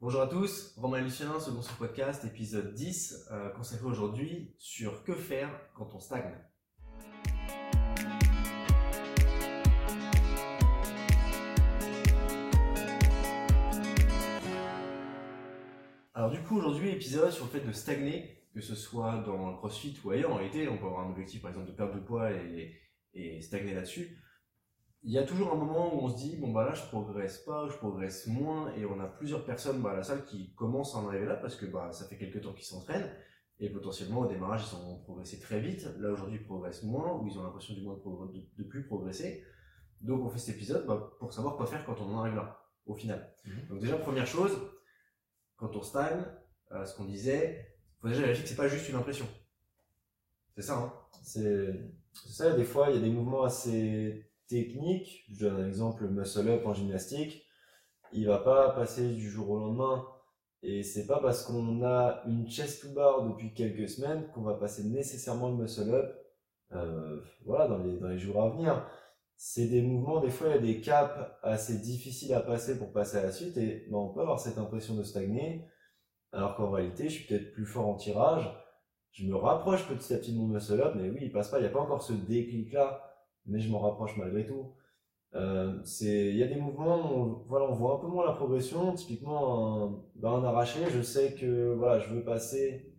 Bonjour 0.00 0.20
à 0.20 0.28
tous, 0.28 0.74
Romain 0.76 1.00
Lucien, 1.00 1.40
second 1.40 1.60
sur 1.60 1.74
podcast, 1.74 2.24
épisode 2.24 2.72
10, 2.72 3.30
euh, 3.32 3.50
consacré 3.50 3.84
aujourd'hui 3.84 4.54
sur 4.56 5.02
que 5.02 5.12
faire 5.12 5.50
quand 5.74 5.92
on 5.92 5.98
stagne. 5.98 6.36
Alors 16.14 16.30
du 16.30 16.40
coup 16.44 16.58
aujourd'hui 16.58 16.90
épisode 16.90 17.32
sur 17.32 17.46
le 17.46 17.50
fait 17.50 17.66
de 17.66 17.72
stagner, 17.72 18.46
que 18.54 18.60
ce 18.60 18.76
soit 18.76 19.16
dans 19.26 19.50
le 19.50 19.56
crossfit 19.56 19.98
ou 20.04 20.12
ailleurs 20.12 20.30
en 20.30 20.36
réalité, 20.36 20.68
on 20.68 20.78
peut 20.78 20.86
avoir 20.86 21.08
un 21.08 21.10
objectif 21.10 21.42
par 21.42 21.50
exemple 21.50 21.66
de 21.66 21.72
perdre 21.72 21.96
de 21.96 22.00
poids 22.00 22.30
et 23.14 23.40
stagner 23.42 23.74
là-dessus 23.74 24.16
il 25.08 25.14
y 25.14 25.18
a 25.18 25.22
toujours 25.22 25.54
un 25.54 25.56
moment 25.56 25.94
où 25.94 26.04
on 26.04 26.08
se 26.10 26.16
dit 26.16 26.36
bon 26.36 26.52
bah 26.52 26.66
là 26.66 26.74
je 26.74 26.82
progresse 26.82 27.38
pas, 27.38 27.66
je 27.70 27.76
progresse 27.78 28.26
moins 28.26 28.70
et 28.74 28.84
on 28.84 29.00
a 29.00 29.06
plusieurs 29.06 29.42
personnes 29.42 29.80
bah, 29.80 29.92
à 29.92 29.96
la 29.96 30.02
salle 30.02 30.22
qui 30.26 30.52
commencent 30.54 30.94
à 30.94 30.98
en 30.98 31.08
arriver 31.08 31.24
là 31.24 31.36
parce 31.36 31.56
que 31.56 31.64
bah 31.64 31.90
ça 31.92 32.04
fait 32.04 32.18
quelques 32.18 32.42
temps 32.42 32.52
qu'ils 32.52 32.66
s'entraînent 32.66 33.10
et 33.58 33.70
potentiellement 33.70 34.20
au 34.20 34.26
démarrage 34.26 34.66
ils 34.70 34.76
ont 34.76 34.98
progressé 34.98 35.40
très 35.40 35.60
vite. 35.60 35.88
Là 35.98 36.10
aujourd'hui 36.10 36.36
ils 36.36 36.44
progressent 36.44 36.82
moins 36.82 37.14
ou 37.14 37.26
ils 37.26 37.38
ont 37.38 37.42
l'impression 37.42 37.72
du 37.72 37.80
moins 37.80 37.94
de, 37.94 38.62
de, 38.62 38.68
plus 38.68 38.84
progresser. 38.84 39.42
Donc 40.02 40.22
on 40.26 40.28
fait 40.28 40.38
cet 40.38 40.56
épisode 40.56 40.84
bah, 40.86 41.16
pour 41.18 41.32
savoir 41.32 41.56
quoi 41.56 41.64
faire 41.64 41.86
quand 41.86 41.98
on 42.02 42.14
en 42.14 42.20
arrive 42.20 42.34
là 42.34 42.60
au 42.84 42.94
final. 42.94 43.34
Mhm. 43.46 43.68
Donc 43.70 43.78
déjà 43.80 43.96
première 43.96 44.26
chose, 44.26 44.58
quand 45.56 45.74
on 45.74 45.80
stagne, 45.80 46.22
euh, 46.72 46.84
ce 46.84 46.94
qu'on 46.94 47.06
disait, 47.06 47.78
faut 48.02 48.08
déjà 48.08 48.20
vérifier 48.20 48.42
que 48.42 48.50
c'est 48.50 48.56
pas 48.56 48.68
juste 48.68 48.86
une 48.90 48.96
impression. 48.96 49.26
C'est 50.54 50.60
ça 50.60 50.76
hein 50.76 50.92
C'est 51.22 51.72
ça. 52.12 52.54
Des 52.54 52.64
fois 52.64 52.90
il 52.90 52.96
y 52.96 52.98
a 52.98 53.02
des 53.02 53.10
mouvements 53.10 53.44
assez 53.44 54.27
technique, 54.48 55.24
je 55.30 55.46
donne 55.46 55.62
un 55.62 55.68
exemple, 55.68 56.08
muscle 56.08 56.48
up 56.48 56.66
en 56.66 56.74
gymnastique, 56.74 57.44
il 58.12 58.26
va 58.26 58.38
pas 58.38 58.70
passer 58.70 59.14
du 59.14 59.30
jour 59.30 59.50
au 59.50 59.58
lendemain. 59.58 60.06
Et 60.62 60.82
c'est 60.82 61.06
pas 61.06 61.20
parce 61.20 61.44
qu'on 61.44 61.84
a 61.84 62.22
une 62.26 62.48
chest 62.50 62.82
to 62.82 62.92
bar 62.92 63.22
depuis 63.28 63.54
quelques 63.54 63.88
semaines 63.88 64.28
qu'on 64.34 64.42
va 64.42 64.54
passer 64.54 64.82
nécessairement 64.84 65.50
le 65.50 65.56
muscle 65.56 65.94
up, 65.94 66.16
euh, 66.72 67.20
voilà, 67.44 67.68
dans 67.68 67.78
les, 67.78 67.96
dans 67.98 68.08
les 68.08 68.18
jours 68.18 68.42
à 68.42 68.50
venir. 68.50 68.84
C'est 69.36 69.66
des 69.66 69.82
mouvements, 69.82 70.20
des 70.20 70.30
fois 70.30 70.48
il 70.48 70.54
y 70.54 70.58
a 70.58 70.58
des 70.58 70.80
caps 70.80 71.14
assez 71.44 71.78
difficiles 71.78 72.34
à 72.34 72.40
passer 72.40 72.76
pour 72.76 72.92
passer 72.92 73.18
à 73.18 73.22
la 73.22 73.30
suite 73.30 73.56
et 73.56 73.86
ben, 73.88 73.98
on 73.98 74.08
peut 74.08 74.20
avoir 74.20 74.40
cette 74.40 74.58
impression 74.58 74.96
de 74.96 75.04
stagner, 75.04 75.64
alors 76.32 76.56
qu'en 76.56 76.72
réalité 76.72 77.08
je 77.08 77.20
suis 77.20 77.26
peut-être 77.28 77.52
plus 77.52 77.64
fort 77.64 77.86
en 77.86 77.94
tirage, 77.94 78.50
je 79.12 79.24
me 79.26 79.36
rapproche 79.36 79.86
petit 79.86 80.12
à 80.12 80.18
petit 80.18 80.32
de 80.32 80.38
mon 80.38 80.48
muscle 80.48 80.80
up, 80.80 80.94
mais 80.96 81.08
oui, 81.08 81.20
il 81.22 81.30
passe 81.30 81.50
pas, 81.50 81.58
il 81.58 81.62
n'y 81.62 81.68
a 81.68 81.70
pas 81.70 81.78
encore 81.78 82.02
ce 82.02 82.14
déclic 82.14 82.72
là 82.72 83.07
mais 83.48 83.60
je 83.60 83.70
m'en 83.70 83.80
rapproche 83.80 84.16
malgré 84.16 84.46
tout. 84.46 84.72
Euh, 85.34 85.82
il 86.00 86.36
y 86.36 86.42
a 86.42 86.46
des 86.46 86.56
mouvements, 86.56 87.14
où, 87.14 87.44
voilà, 87.48 87.66
on 87.66 87.74
voit 87.74 87.96
un 87.96 87.98
peu 87.98 88.06
moins 88.06 88.26
la 88.26 88.32
progression. 88.32 88.94
Typiquement, 88.94 89.84
un, 89.84 90.02
ben, 90.16 90.30
un 90.30 90.44
arraché, 90.44 90.80
je 90.90 91.02
sais 91.02 91.34
que 91.34 91.74
voilà, 91.74 91.98
je 91.98 92.14
veux 92.14 92.24
passer, 92.24 92.94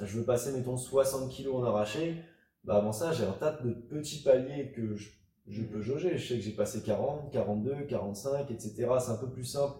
je 0.00 0.18
veux 0.18 0.24
passer 0.24 0.52
mettons 0.52 0.76
60 0.76 1.30
kg 1.34 1.54
en 1.54 1.64
arraché. 1.64 2.16
Bah 2.64 2.76
avant 2.76 2.92
ça, 2.92 3.12
j'ai 3.12 3.24
un 3.24 3.32
tas 3.32 3.52
de 3.52 3.72
petits 3.72 4.22
paliers 4.22 4.72
que 4.72 4.94
je, 4.94 5.10
je 5.46 5.62
peux 5.62 5.80
jauger. 5.80 6.16
Je 6.16 6.26
sais 6.26 6.36
que 6.36 6.42
j'ai 6.42 6.52
passé 6.52 6.82
40, 6.82 7.30
42, 7.30 7.86
45, 7.86 8.50
etc. 8.50 8.88
C'est 8.98 9.10
un 9.10 9.16
peu 9.16 9.30
plus 9.30 9.44
simple 9.44 9.76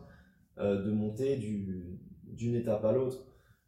euh, 0.59 0.83
de 0.83 0.91
monter 0.91 1.37
du, 1.37 1.99
d'une 2.25 2.55
étape 2.55 2.85
à 2.85 2.93
l'autre. 2.93 3.27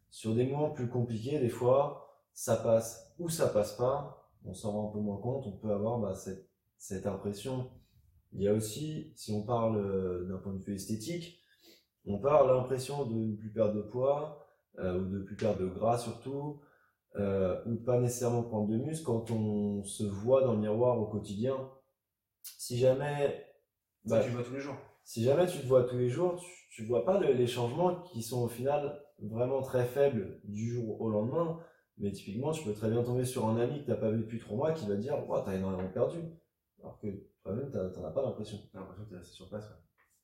Sur 0.09 0.35
des 0.35 0.45
mouvements 0.45 0.71
plus 0.71 0.87
compliqués, 0.87 1.39
des 1.39 1.49
fois, 1.49 2.21
ça 2.33 2.55
passe 2.55 3.13
ou 3.19 3.29
ça 3.29 3.47
passe 3.47 3.73
pas 3.73 4.26
on 4.47 4.53
s'en 4.53 4.71
rend 4.71 4.89
un 4.89 4.93
peu 4.93 4.99
moins 4.99 5.17
compte, 5.17 5.45
on 5.47 5.57
peut 5.57 5.71
avoir 5.71 5.99
bah, 5.99 6.15
cette, 6.15 6.49
cette, 6.77 7.05
impression. 7.05 7.69
Il 8.33 8.41
y 8.41 8.47
a 8.47 8.53
aussi, 8.53 9.11
si 9.15 9.31
on 9.31 9.43
parle 9.43 9.77
euh, 9.77 10.27
d'un 10.27 10.37
point 10.37 10.53
de 10.53 10.63
vue 10.63 10.75
esthétique, 10.75 11.43
on 12.05 12.19
parle 12.19 12.55
l'impression 12.55 13.05
de 13.05 13.13
ne 13.13 13.35
plus 13.35 13.51
perdre 13.51 13.75
de 13.75 13.81
poids, 13.81 14.47
euh, 14.79 14.99
ou 14.99 15.05
de 15.05 15.19
ne 15.19 15.23
plus 15.23 15.35
perdre 15.35 15.59
de 15.59 15.67
gras 15.67 15.97
surtout, 15.97 16.61
euh, 17.15 17.61
ou 17.65 17.75
pas 17.75 17.99
nécessairement 17.99 18.43
prendre 18.43 18.67
de 18.67 18.77
muscle 18.77 19.05
quand 19.05 19.31
on 19.31 19.83
se 19.83 20.03
voit 20.03 20.43
dans 20.43 20.53
le 20.53 20.59
miroir 20.59 20.99
au 20.99 21.07
quotidien. 21.07 21.57
Si 22.43 22.77
jamais... 22.77 23.45
Bah, 24.05 24.23
tu 24.23 24.29
vois 24.29 24.43
tous 24.43 24.53
les 24.53 24.59
jours. 24.59 24.77
Si 25.03 25.23
jamais 25.23 25.47
tu 25.47 25.59
te 25.59 25.65
vois 25.65 25.83
tous 25.83 25.97
les 25.97 26.09
jours, 26.09 26.41
tu 26.69 26.83
ne 26.83 26.87
vois 26.87 27.03
pas 27.03 27.19
les 27.19 27.47
changements 27.47 28.01
qui 28.03 28.21
sont 28.21 28.43
au 28.43 28.47
final 28.47 29.01
vraiment 29.19 29.61
très 29.61 29.85
faibles 29.85 30.39
du 30.43 30.73
jour 30.73 31.01
au 31.01 31.09
lendemain. 31.09 31.59
Mais 31.99 32.11
typiquement, 32.11 32.51
tu 32.51 32.63
peux 32.63 32.73
très 32.73 32.89
bien 32.89 33.03
tomber 33.03 33.25
sur 33.25 33.47
un 33.47 33.57
ami 33.57 33.79
que 33.79 33.85
tu 33.85 33.89
n'as 33.89 33.97
pas 33.97 34.11
vu 34.11 34.19
depuis 34.19 34.39
trois 34.39 34.55
mois 34.55 34.71
qui 34.71 34.85
va 34.85 34.95
te 34.95 35.01
dire 35.01 35.15
tu 35.17 35.31
t'as 35.45 35.55
énormément 35.55 35.89
perdu. 35.89 36.19
Alors 36.79 36.99
que 36.99 37.07
toi-même, 37.41 37.71
t'en 37.71 38.03
as 38.03 38.11
pas 38.11 38.21
l'impression. 38.21 38.59
T'as 38.71 38.79
l'impression 38.79 39.05
que 39.05 39.09
t'es 39.09 39.17
resté 39.17 39.33
sur 39.33 39.49
place. 39.49 39.67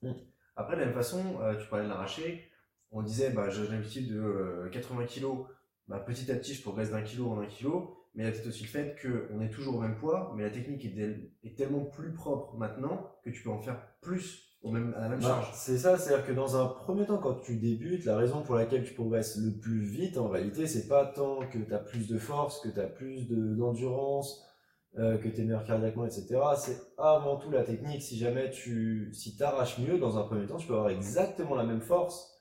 Ouais. 0.01 0.11
Mm. 0.11 0.15
Après, 0.55 0.75
de 0.75 0.81
la 0.81 0.85
même 0.85 0.95
façon, 0.95 1.41
euh, 1.41 1.55
tu 1.55 1.67
parlais 1.67 1.85
de 1.85 1.89
l'arraché. 1.89 2.47
On 2.91 3.01
disait, 3.01 3.31
bah, 3.31 3.49
j'ai 3.49 3.67
l'habitude 3.67 4.13
de 4.13 4.69
80 4.71 5.01
euh, 5.01 5.05
kg. 5.05 5.47
Bah, 5.87 5.99
petit 5.99 6.31
à 6.31 6.35
petit, 6.35 6.53
je 6.53 6.61
progresse 6.61 6.91
d'un 6.91 7.01
kilo 7.01 7.29
en 7.31 7.39
un 7.39 7.47
kilo. 7.47 7.97
Mais 8.13 8.23
il 8.23 8.25
y 8.27 8.29
a 8.29 8.31
peut-être 8.31 8.47
aussi 8.47 8.63
le 8.63 8.69
fait 8.69 8.95
qu'on 9.01 9.41
est 9.41 9.49
toujours 9.49 9.77
au 9.77 9.81
même 9.81 9.95
poids, 9.95 10.31
mais 10.35 10.43
la 10.43 10.51
technique 10.51 10.85
est, 10.85 11.33
est 11.43 11.57
tellement 11.57 11.83
plus 11.83 12.13
propre 12.13 12.55
maintenant 12.55 13.11
que 13.23 13.31
tu 13.31 13.41
peux 13.41 13.49
en 13.49 13.59
faire 13.59 13.81
plus 14.01 14.52
même, 14.71 14.93
à 14.97 15.01
la 15.01 15.09
même 15.09 15.19
bah, 15.19 15.27
charge. 15.27 15.51
C'est 15.53 15.77
ça, 15.77 15.97
c'est-à-dire 15.97 16.25
que 16.25 16.31
dans 16.31 16.55
un 16.55 16.67
premier 16.67 17.05
temps, 17.05 17.17
quand 17.17 17.35
tu 17.35 17.57
débutes, 17.57 18.05
la 18.05 18.17
raison 18.17 18.41
pour 18.41 18.55
laquelle 18.55 18.83
tu 18.83 18.93
progresses 18.93 19.37
le 19.37 19.51
plus 19.51 19.81
vite, 19.81 20.17
en 20.17 20.29
réalité, 20.29 20.67
c'est 20.67 20.87
pas 20.87 21.05
tant 21.05 21.39
que 21.47 21.57
tu 21.57 21.73
as 21.73 21.79
plus 21.79 22.07
de 22.07 22.17
force, 22.17 22.61
que 22.61 22.69
tu 22.69 22.79
as 22.79 22.87
plus 22.87 23.27
d'endurance, 23.29 24.41
euh, 24.97 25.17
que 25.17 25.27
tu 25.27 25.41
es 25.41 25.43
meilleur 25.43 25.65
cardiaquement, 25.65 26.05
etc. 26.05 26.39
C'est 26.55 26.77
avant 26.97 27.37
tout 27.37 27.51
la 27.51 27.63
technique. 27.63 28.01
Si 28.01 28.17
jamais 28.17 28.51
tu 28.51 29.09
si 29.13 29.35
t'arraches 29.35 29.79
mieux, 29.79 29.97
dans 29.97 30.17
un 30.17 30.23
premier 30.23 30.45
temps, 30.45 30.57
tu 30.57 30.67
peux 30.67 30.75
avoir 30.75 30.89
exactement 30.89 31.55
la 31.55 31.63
même 31.63 31.81
force, 31.81 32.31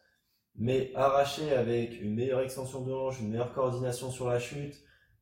mais 0.55 0.93
arracher 0.95 1.53
avec 1.53 2.01
une 2.01 2.15
meilleure 2.15 2.41
extension 2.41 2.83
de 2.83 2.93
hanche, 2.93 3.21
une 3.21 3.31
meilleure 3.31 3.53
coordination 3.53 4.11
sur 4.11 4.29
la 4.29 4.39
chute, 4.39 4.77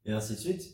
et 0.04 0.12
ainsi 0.12 0.34
de 0.34 0.38
suite, 0.38 0.64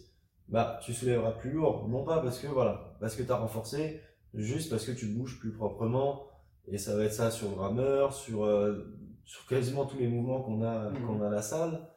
bah, 0.49 0.81
tu 0.83 0.93
soulèveras 0.93 1.33
plus 1.33 1.51
lourd. 1.51 1.89
Non 1.89 2.05
pas 2.05 2.21
parce 2.21 2.39
que, 2.39 2.47
voilà, 2.47 2.97
parce 3.01 3.15
que 3.15 3.23
tu 3.23 3.31
as 3.31 3.37
renforcé, 3.37 4.01
juste 4.35 4.71
parce 4.71 4.85
que 4.85 4.93
tu 4.93 5.07
bouges 5.07 5.39
plus 5.39 5.53
proprement. 5.53 6.27
Et 6.69 6.79
ça 6.79 6.97
va 6.97 7.05
être 7.05 7.13
ça 7.13 7.31
sur 7.31 7.51
le 7.51 7.57
rameur, 7.57 8.13
sur, 8.13 8.45
euh, 8.45 8.93
sur 9.25 9.47
quasiment 9.47 9.87
tous 9.87 9.99
les 9.99 10.09
mouvements 10.09 10.43
qu'on 10.43 10.63
a, 10.63 10.91
mmh. 10.91 11.07
qu'on 11.07 11.23
a 11.23 11.29
à 11.29 11.31
la 11.31 11.43
salle. 11.43 11.89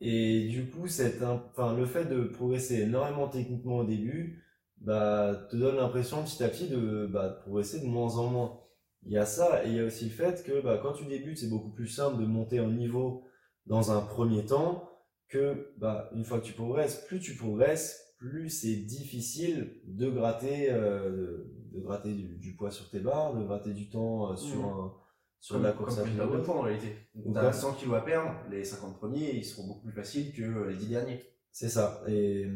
Et 0.00 0.48
du 0.48 0.70
coup, 0.70 0.88
c'est 0.88 1.22
enfin, 1.22 1.76
le 1.76 1.86
fait 1.86 2.06
de 2.06 2.24
progresser 2.24 2.80
énormément 2.80 3.28
techniquement 3.28 3.78
au 3.78 3.84
début, 3.84 4.42
bah, 4.78 5.46
te 5.50 5.56
donne 5.56 5.76
l'impression 5.76 6.22
petit 6.24 6.42
à 6.42 6.48
petit 6.48 6.68
de, 6.68 7.06
bah, 7.06 7.28
de 7.28 7.40
progresser 7.42 7.80
de 7.80 7.86
moins 7.86 8.16
en 8.16 8.28
moins. 8.28 8.60
Il 9.06 9.12
y 9.12 9.18
a 9.18 9.26
ça, 9.26 9.64
et 9.64 9.68
il 9.68 9.76
y 9.76 9.80
a 9.80 9.84
aussi 9.84 10.04
le 10.04 10.10
fait 10.10 10.42
que 10.44 10.62
bah, 10.62 10.78
quand 10.82 10.92
tu 10.92 11.04
débutes, 11.04 11.38
c'est 11.38 11.48
beaucoup 11.48 11.70
plus 11.70 11.88
simple 11.88 12.20
de 12.20 12.26
monter 12.26 12.60
en 12.60 12.70
niveau 12.70 13.24
dans 13.66 13.92
un 13.92 14.00
premier 14.00 14.44
temps 14.44 14.90
que 15.28 15.72
bah, 15.78 16.10
une 16.14 16.24
fois 16.24 16.38
que 16.38 16.44
tu 16.44 16.52
progresses, 16.52 17.04
plus 17.06 17.20
tu 17.20 17.34
progresses, 17.34 18.03
plus 18.24 18.48
c'est 18.48 18.76
difficile 18.76 19.70
de 19.86 20.08
gratter, 20.08 20.70
euh, 20.70 21.44
de 21.72 21.80
gratter 21.80 22.12
du, 22.12 22.54
poids 22.56 22.70
sur 22.70 22.88
tes 22.88 23.00
barres, 23.00 23.34
de 23.34 23.44
gratter 23.44 23.72
du 23.72 23.90
temps 23.90 24.32
euh, 24.32 24.36
sur, 24.36 24.66
mmh. 24.66 24.92
sur 25.40 25.58
la 25.60 25.72
course 25.72 25.98
à 25.98 26.04
pied. 26.04 26.14
de 26.14 26.38
poids 26.38 26.56
en 26.56 26.62
réalité. 26.62 26.96
Tu 27.14 27.36
as 27.36 27.52
100 27.52 27.74
kg 27.74 27.94
à 27.94 28.00
perdre, 28.00 28.30
les 28.50 28.64
50 28.64 28.96
premiers, 28.96 29.32
ils 29.34 29.44
seront 29.44 29.66
beaucoup 29.66 29.82
plus 29.82 29.92
faciles 29.92 30.32
que 30.32 30.68
les 30.68 30.76
10 30.76 30.86
derniers. 30.86 31.20
C'est 31.50 31.68
ça. 31.68 32.02
Et 32.08 32.48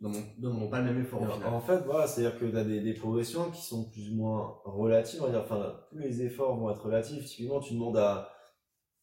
n'ont 0.00 0.68
pas 0.68 0.80
le 0.80 0.92
même 0.92 1.00
effort. 1.00 1.22
En 1.46 1.60
fait, 1.60 1.78
voilà, 1.86 2.06
c'est-à-dire 2.06 2.38
que 2.38 2.44
tu 2.44 2.56
as 2.56 2.64
des, 2.64 2.80
des, 2.80 2.94
progressions 2.94 3.50
qui 3.50 3.62
sont 3.62 3.90
plus 3.90 4.10
ou 4.10 4.16
moins 4.16 4.58
relatives. 4.64 5.20
On 5.22 5.26
va 5.26 5.32
dire, 5.32 5.40
enfin, 5.40 5.74
tous 5.90 5.98
les 5.98 6.22
efforts 6.22 6.56
vont 6.56 6.70
être 6.70 6.84
relatifs. 6.84 7.24
Typiquement, 7.24 7.58
tu 7.58 7.74
demandes 7.74 7.96
à, 7.96 8.30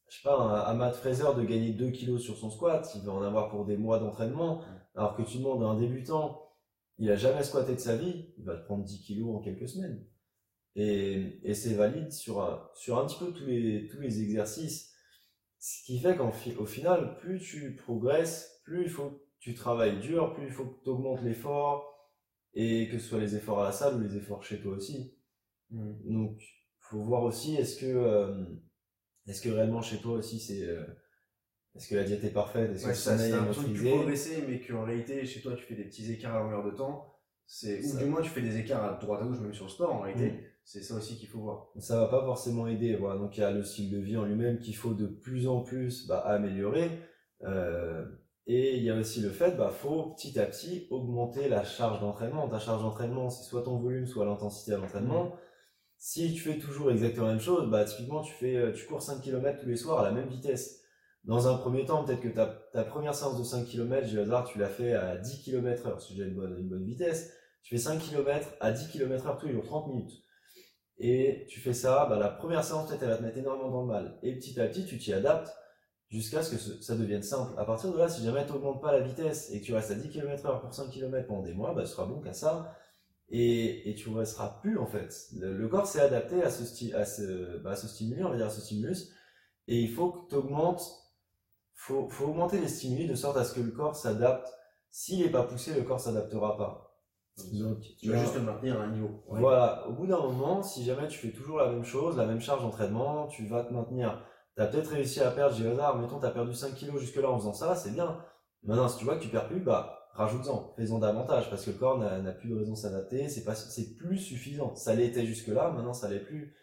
je 0.07 0.17
sais 0.17 0.23
pas, 0.23 0.61
à 0.61 0.73
Matt 0.73 0.95
Fraser 0.95 1.35
de 1.35 1.43
gagner 1.43 1.73
2 1.73 1.89
kilos 1.89 2.21
sur 2.21 2.37
son 2.37 2.49
squat, 2.49 2.89
il 2.95 3.01
va 3.01 3.11
en 3.11 3.23
avoir 3.23 3.49
pour 3.49 3.65
des 3.65 3.75
mois 3.75 3.99
d'entraînement. 3.99 4.61
Alors 4.95 5.15
que 5.15 5.23
tu 5.23 5.37
demandes 5.37 5.63
à 5.63 5.67
un 5.67 5.79
débutant, 5.79 6.53
il 6.97 7.11
a 7.11 7.15
jamais 7.15 7.43
squatté 7.43 7.73
de 7.73 7.79
sa 7.79 7.97
vie, 7.97 8.33
il 8.37 8.45
va 8.45 8.55
te 8.55 8.65
prendre 8.65 8.83
10 8.83 9.01
kilos 9.01 9.35
en 9.35 9.39
quelques 9.39 9.67
semaines. 9.67 10.05
Et, 10.75 11.39
et 11.43 11.53
c'est 11.53 11.73
valide 11.73 12.11
sur 12.11 12.41
un, 12.41 12.69
sur 12.73 12.97
un 12.97 13.05
petit 13.05 13.19
peu 13.19 13.33
tous 13.33 13.45
les, 13.45 13.87
tous 13.87 13.99
les 13.99 14.21
exercices. 14.21 14.93
Ce 15.59 15.83
qui 15.85 15.99
fait 15.99 16.17
qu'au 16.17 16.65
final, 16.65 17.17
plus 17.17 17.39
tu 17.39 17.75
progresses, 17.75 18.61
plus 18.63 18.83
il 18.83 18.89
faut 18.89 19.09
que 19.09 19.21
tu 19.39 19.53
travailles 19.53 19.99
dur, 19.99 20.33
plus 20.33 20.45
il 20.45 20.51
faut 20.51 20.65
que 20.65 20.83
tu 20.83 20.89
augmentes 20.89 21.23
l'effort, 21.23 21.95
et 22.53 22.87
que 22.89 22.97
ce 22.97 23.09
soit 23.09 23.19
les 23.19 23.35
efforts 23.35 23.61
à 23.61 23.65
la 23.65 23.71
salle 23.71 23.95
ou 23.95 23.99
les 23.99 24.15
efforts 24.15 24.43
chez 24.43 24.61
toi 24.61 24.75
aussi. 24.75 25.17
Mmh. 25.71 26.13
Donc, 26.13 26.41
faut 26.79 27.03
voir 27.03 27.23
aussi, 27.23 27.55
est-ce 27.55 27.79
que, 27.79 27.85
euh, 27.85 28.45
est-ce 29.27 29.41
que 29.41 29.49
réellement 29.49 29.81
chez 29.81 29.97
toi 29.97 30.13
aussi 30.13 30.39
c'est, 30.39 30.63
euh, 30.63 30.85
est-ce 31.75 31.89
que 31.89 31.95
la 31.95 32.03
diète 32.03 32.23
est 32.23 32.29
parfaite 32.29 32.71
Est-ce 32.71 32.83
que 32.83 32.89
le 32.89 32.95
sommeil 32.95 33.31
est 33.31 33.41
maîtrisé 33.41 33.89
progresser, 33.91 34.43
mais 34.47 34.59
qu'en 34.61 34.85
réalité, 34.85 35.25
chez 35.25 35.41
toi, 35.41 35.53
tu 35.55 35.63
fais 35.63 35.75
des 35.75 35.83
petits 35.83 36.11
écarts 36.11 36.35
à 36.35 36.39
longueur 36.39 36.63
de 36.63 36.71
temps. 36.71 37.11
C'est, 37.47 37.83
ou 37.83 37.97
du 37.97 38.05
moins, 38.05 38.21
tu 38.21 38.29
fais 38.29 38.41
des 38.41 38.57
écarts 38.57 38.83
à 38.83 38.93
droite 38.97 39.21
à 39.21 39.25
gauche, 39.25 39.39
même 39.39 39.53
sur 39.53 39.65
le 39.65 39.69
sport, 39.69 39.93
en 39.93 39.99
réalité. 39.99 40.31
Mm. 40.31 40.39
C'est 40.63 40.81
ça 40.81 40.95
aussi 40.95 41.17
qu'il 41.17 41.27
faut 41.27 41.39
voir. 41.39 41.69
Ça 41.77 41.99
va 41.99 42.07
pas 42.07 42.23
forcément 42.23 42.65
aider. 42.65 42.95
Voilà. 42.95 43.19
Donc, 43.19 43.37
il 43.37 43.41
y 43.41 43.43
a 43.43 43.51
le 43.51 43.63
style 43.63 43.91
de 43.91 43.99
vie 43.99 44.17
en 44.17 44.25
lui-même 44.25 44.57
qu'il 44.59 44.75
faut 44.75 44.93
de 44.93 45.05
plus 45.05 45.47
en 45.47 45.61
plus 45.61 46.07
bah, 46.07 46.19
améliorer. 46.19 46.89
Euh, 47.43 48.03
et 48.47 48.77
il 48.77 48.83
y 48.83 48.89
a 48.89 48.95
aussi 48.95 49.21
le 49.21 49.29
fait, 49.29 49.57
bah, 49.57 49.69
faut 49.69 50.13
petit 50.13 50.39
à 50.39 50.45
petit 50.45 50.87
augmenter 50.89 51.49
la 51.49 51.63
charge 51.63 51.99
d'entraînement. 51.99 52.47
Ta 52.47 52.57
charge 52.57 52.81
d'entraînement, 52.81 53.29
c'est 53.29 53.43
soit 53.43 53.63
ton 53.63 53.77
volume, 53.77 54.07
soit 54.07 54.25
l'intensité 54.25 54.73
à 54.73 54.77
l'entraînement. 54.77 55.25
Mm. 55.25 55.31
Si 55.97 56.33
tu 56.33 56.41
fais 56.41 56.57
toujours 56.57 56.89
exactement 56.89 57.27
la 57.27 57.33
même 57.33 57.41
chose, 57.41 57.69
bah, 57.69 57.83
typiquement, 57.83 58.21
tu, 58.21 58.33
fais, 58.33 58.55
euh, 58.55 58.71
tu 58.71 58.85
cours 58.87 59.01
5 59.01 59.21
km 59.21 59.59
tous 59.61 59.67
les 59.67 59.75
soirs 59.75 59.99
à 59.99 60.03
la 60.03 60.11
même 60.11 60.29
vitesse. 60.29 60.84
Dans 61.25 61.47
un 61.47 61.57
premier 61.57 61.85
temps, 61.85 62.03
peut-être 62.03 62.21
que 62.21 62.27
ta, 62.27 62.45
ta 62.45 62.83
première 62.83 63.15
séance 63.15 63.37
de 63.37 63.43
5 63.43 63.65
km, 63.65 64.07
j'ai 64.07 64.19
hasard, 64.19 64.45
tu 64.45 64.59
l'as 64.59 64.69
fait 64.69 64.93
à 64.93 65.17
10 65.17 65.43
km 65.43 65.87
heure, 65.87 66.01
si 66.01 66.15
j'ai 66.15 66.23
une 66.23 66.35
bonne, 66.35 66.57
une 66.59 66.69
bonne 66.69 66.85
vitesse. 66.85 67.31
Tu 67.63 67.75
fais 67.75 67.81
5 67.81 67.99
km 67.99 68.47
à 68.59 68.71
10 68.71 68.89
km 68.89 69.25
heure 69.25 69.37
tous 69.39 69.47
les 69.47 69.53
jours, 69.53 69.65
30 69.65 69.87
minutes. 69.87 70.13
Et 70.97 71.47
tu 71.49 71.59
fais 71.59 71.73
ça, 71.73 72.05
bah, 72.05 72.17
la 72.17 72.29
première 72.29 72.63
séance, 72.63 72.87
peut-être, 72.87 73.03
elle 73.03 73.09
va 73.09 73.17
te 73.17 73.23
mettre 73.23 73.37
énormément 73.37 73.71
dans 73.71 73.81
le 73.81 73.87
mal. 73.87 74.19
Et 74.21 74.35
petit 74.35 74.59
à 74.59 74.67
petit, 74.67 74.85
tu 74.85 74.97
t'y 74.97 75.13
adaptes 75.13 75.51
jusqu'à 76.09 76.43
ce 76.43 76.55
que 76.55 76.83
ça 76.83 76.95
devienne 76.95 77.23
simple. 77.23 77.53
À 77.57 77.65
partir 77.65 77.91
de 77.91 77.97
là, 77.97 78.07
si 78.07 78.23
jamais 78.23 78.45
tu 78.45 78.53
n'augmentes 78.53 78.81
pas 78.81 78.91
la 78.91 79.01
vitesse 79.01 79.51
et 79.51 79.59
que 79.59 79.65
tu 79.65 79.73
restes 79.73 79.91
à 79.91 79.95
10 79.95 80.09
km 80.09 80.45
heure 80.45 80.61
pour 80.61 80.73
5 80.73 80.89
km 80.89 81.27
pendant 81.27 81.41
des 81.41 81.53
mois, 81.53 81.73
bah, 81.73 81.81
tu 81.81 81.89
seras 81.89 82.05
bon 82.05 82.21
qu'à 82.21 82.33
ça. 82.33 82.75
Et, 83.29 83.89
et 83.89 83.95
tu 83.95 84.11
ne 84.11 84.17
resteras 84.17 84.59
plus, 84.61 84.77
en 84.77 84.85
fait. 84.85 85.11
Le, 85.33 85.67
corps 85.67 85.87
s'est 85.87 86.01
adapté 86.01 86.43
à 86.43 86.51
ce, 86.51 86.93
à, 86.95 87.05
ce, 87.05 87.57
bah, 87.63 87.75
ce 87.75 87.87
stimulus, 87.87 88.23
on 88.23 88.29
va 88.29 88.37
dire 88.37 88.45
à 88.45 88.51
ce 88.51 88.61
stimulus. 88.61 89.11
Et 89.67 89.79
il 89.79 89.91
faut 89.91 90.11
que 90.11 90.29
tu 90.29 90.35
augmentes, 90.35 90.83
faut, 91.75 92.09
faut 92.09 92.25
augmenter 92.25 92.59
les 92.59 92.67
stimuli 92.67 93.07
de 93.07 93.15
sorte 93.15 93.37
à 93.37 93.43
ce 93.43 93.53
que 93.53 93.61
le 93.61 93.71
corps 93.71 93.95
s'adapte. 93.95 94.47
S'il 94.89 95.23
n'est 95.23 95.31
pas 95.31 95.43
poussé, 95.43 95.73
le 95.73 95.83
corps 95.83 95.99
s'adaptera 95.99 96.57
pas. 96.57 96.85
Donc, 97.51 97.81
tu 97.99 98.09
vas 98.09 98.17
juste 98.17 98.35
te 98.35 98.39
maintenir 98.39 98.79
à 98.79 98.85
un 98.85 98.91
niveau. 98.91 99.23
Voilà, 99.27 99.85
au 99.89 99.93
bout 99.93 100.07
d'un 100.07 100.19
moment, 100.19 100.63
si 100.63 100.85
jamais 100.85 101.07
tu 101.09 101.19
fais 101.19 101.33
toujours 101.33 101.57
la 101.57 101.69
même 101.69 101.83
chose, 101.83 102.17
la 102.17 102.25
même 102.25 102.39
charge 102.39 102.61
d'entraînement, 102.61 103.27
tu 103.27 103.45
vas 103.45 103.63
te 103.65 103.73
maintenir. 103.73 104.25
Tu 104.55 104.61
as 104.61 104.67
peut-être 104.67 104.87
réussi 104.87 105.19
à 105.19 105.31
perdre, 105.31 105.53
j'ai 105.53 105.67
hasard, 105.67 105.97
mettons, 105.99 106.19
tu 106.19 106.25
as 106.25 106.31
perdu 106.31 106.53
5 106.53 106.73
kilos 106.75 107.01
jusque-là 107.01 107.29
en 107.29 107.37
faisant 107.37 107.51
ça, 107.51 107.75
c'est 107.75 107.91
bien. 107.91 108.23
Maintenant, 108.63 108.87
si 108.87 108.97
tu 108.97 109.03
vois 109.03 109.17
que 109.17 109.23
tu 109.23 109.27
perds 109.27 109.49
plus, 109.49 109.59
bah, 109.59 110.07
rajoute-en, 110.13 110.73
fais-en 110.77 110.99
davantage, 110.99 111.49
parce 111.49 111.65
que 111.65 111.71
le 111.71 111.77
corps 111.77 111.99
n'a 111.99 112.31
plus 112.31 112.49
de 112.49 112.55
raison 112.55 112.71
de 112.71 112.77
s'adapter, 112.77 113.27
c'est 113.27 113.43
pas, 113.43 113.53
c'est 113.53 113.95
plus 113.95 114.17
suffisant. 114.17 114.73
Ça 114.75 114.95
l'était 114.95 115.25
jusque-là, 115.25 115.71
maintenant 115.71 115.93
ça 115.93 116.09
l'est 116.09 116.21
plus. 116.21 116.55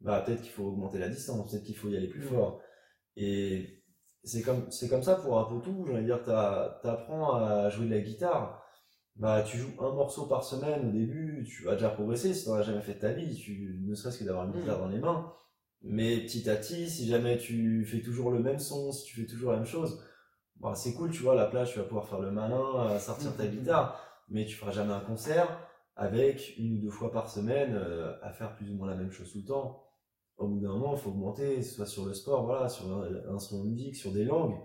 Bah, 0.00 0.20
peut-être 0.20 0.42
qu'il 0.42 0.52
faut 0.52 0.64
augmenter 0.64 0.98
la 0.98 1.08
distance, 1.08 1.50
peut-être 1.50 1.64
qu'il 1.64 1.76
faut 1.76 1.88
y 1.88 1.96
aller 1.96 2.08
plus 2.08 2.22
fort. 2.22 2.60
Et 3.16 3.79
c'est 4.24 4.42
comme, 4.42 4.70
c'est 4.70 4.88
comme 4.88 5.02
ça 5.02 5.16
pour 5.16 5.38
un 5.38 5.44
peu 5.44 5.60
tout, 5.62 5.84
j'ai 5.86 5.92
envie 5.92 6.02
de 6.02 6.06
dire, 6.06 6.22
t'apprends 6.82 7.34
à 7.34 7.68
jouer 7.70 7.86
de 7.86 7.94
la 7.94 8.00
guitare 8.00 8.60
bah, 9.20 9.42
tu 9.42 9.58
joues 9.58 9.72
un 9.80 9.92
morceau 9.92 10.26
par 10.26 10.42
semaine 10.44 10.88
au 10.88 10.90
début, 10.90 11.46
tu 11.46 11.64
vas 11.64 11.74
déjà 11.74 11.90
progresser 11.90 12.32
si 12.32 12.50
as 12.50 12.62
jamais 12.62 12.80
fait 12.80 12.94
de 12.94 13.00
ta 13.00 13.12
vie, 13.12 13.34
tu, 13.34 13.78
ne 13.86 13.94
serait-ce 13.94 14.18
que 14.18 14.24
d'avoir 14.24 14.46
une 14.46 14.52
guitare 14.52 14.78
mm. 14.78 14.80
dans 14.80 14.88
les 14.88 14.98
mains. 14.98 15.32
Mais 15.82 16.18
petit 16.20 16.48
à 16.48 16.56
petit, 16.56 16.88
si 16.88 17.06
jamais 17.06 17.36
tu 17.38 17.84
fais 17.84 18.00
toujours 18.00 18.30
le 18.30 18.40
même 18.40 18.58
son, 18.58 18.92
si 18.92 19.04
tu 19.04 19.20
fais 19.20 19.26
toujours 19.26 19.52
la 19.52 19.58
même 19.58 19.66
chose, 19.66 20.02
bah, 20.56 20.74
c'est 20.74 20.94
cool, 20.94 21.10
tu 21.10 21.22
vois, 21.22 21.32
à 21.34 21.36
la 21.36 21.46
plage, 21.46 21.72
tu 21.72 21.78
vas 21.78 21.84
pouvoir 21.84 22.08
faire 22.08 22.20
le 22.20 22.30
malin, 22.30 22.98
sortir 22.98 23.36
ta 23.36 23.44
mm. 23.44 23.50
guitare, 23.50 24.00
mais 24.30 24.46
tu 24.46 24.56
feras 24.56 24.72
jamais 24.72 24.94
un 24.94 25.00
concert 25.00 25.68
avec 25.96 26.54
une 26.56 26.78
ou 26.78 26.80
deux 26.80 26.90
fois 26.90 27.12
par 27.12 27.28
semaine 27.28 27.74
euh, 27.74 28.14
à 28.22 28.32
faire 28.32 28.56
plus 28.56 28.70
ou 28.70 28.74
moins 28.74 28.88
la 28.88 28.94
même 28.94 29.10
chose 29.10 29.30
tout 29.30 29.40
le 29.40 29.44
temps. 29.44 29.84
Au 30.40 30.48
bout 30.48 30.58
d'un 30.58 30.72
moment, 30.72 30.94
il 30.94 30.98
faut 30.98 31.10
augmenter, 31.10 31.62
soit 31.62 31.86
sur 31.86 32.06
le 32.06 32.14
sport, 32.14 32.44
voilà, 32.46 32.68
sur 32.68 32.86
un 32.90 33.34
instrument 33.34 33.64
de 33.64 33.70
musique, 33.70 33.94
sur 33.94 34.12
des 34.12 34.24
langues 34.24 34.56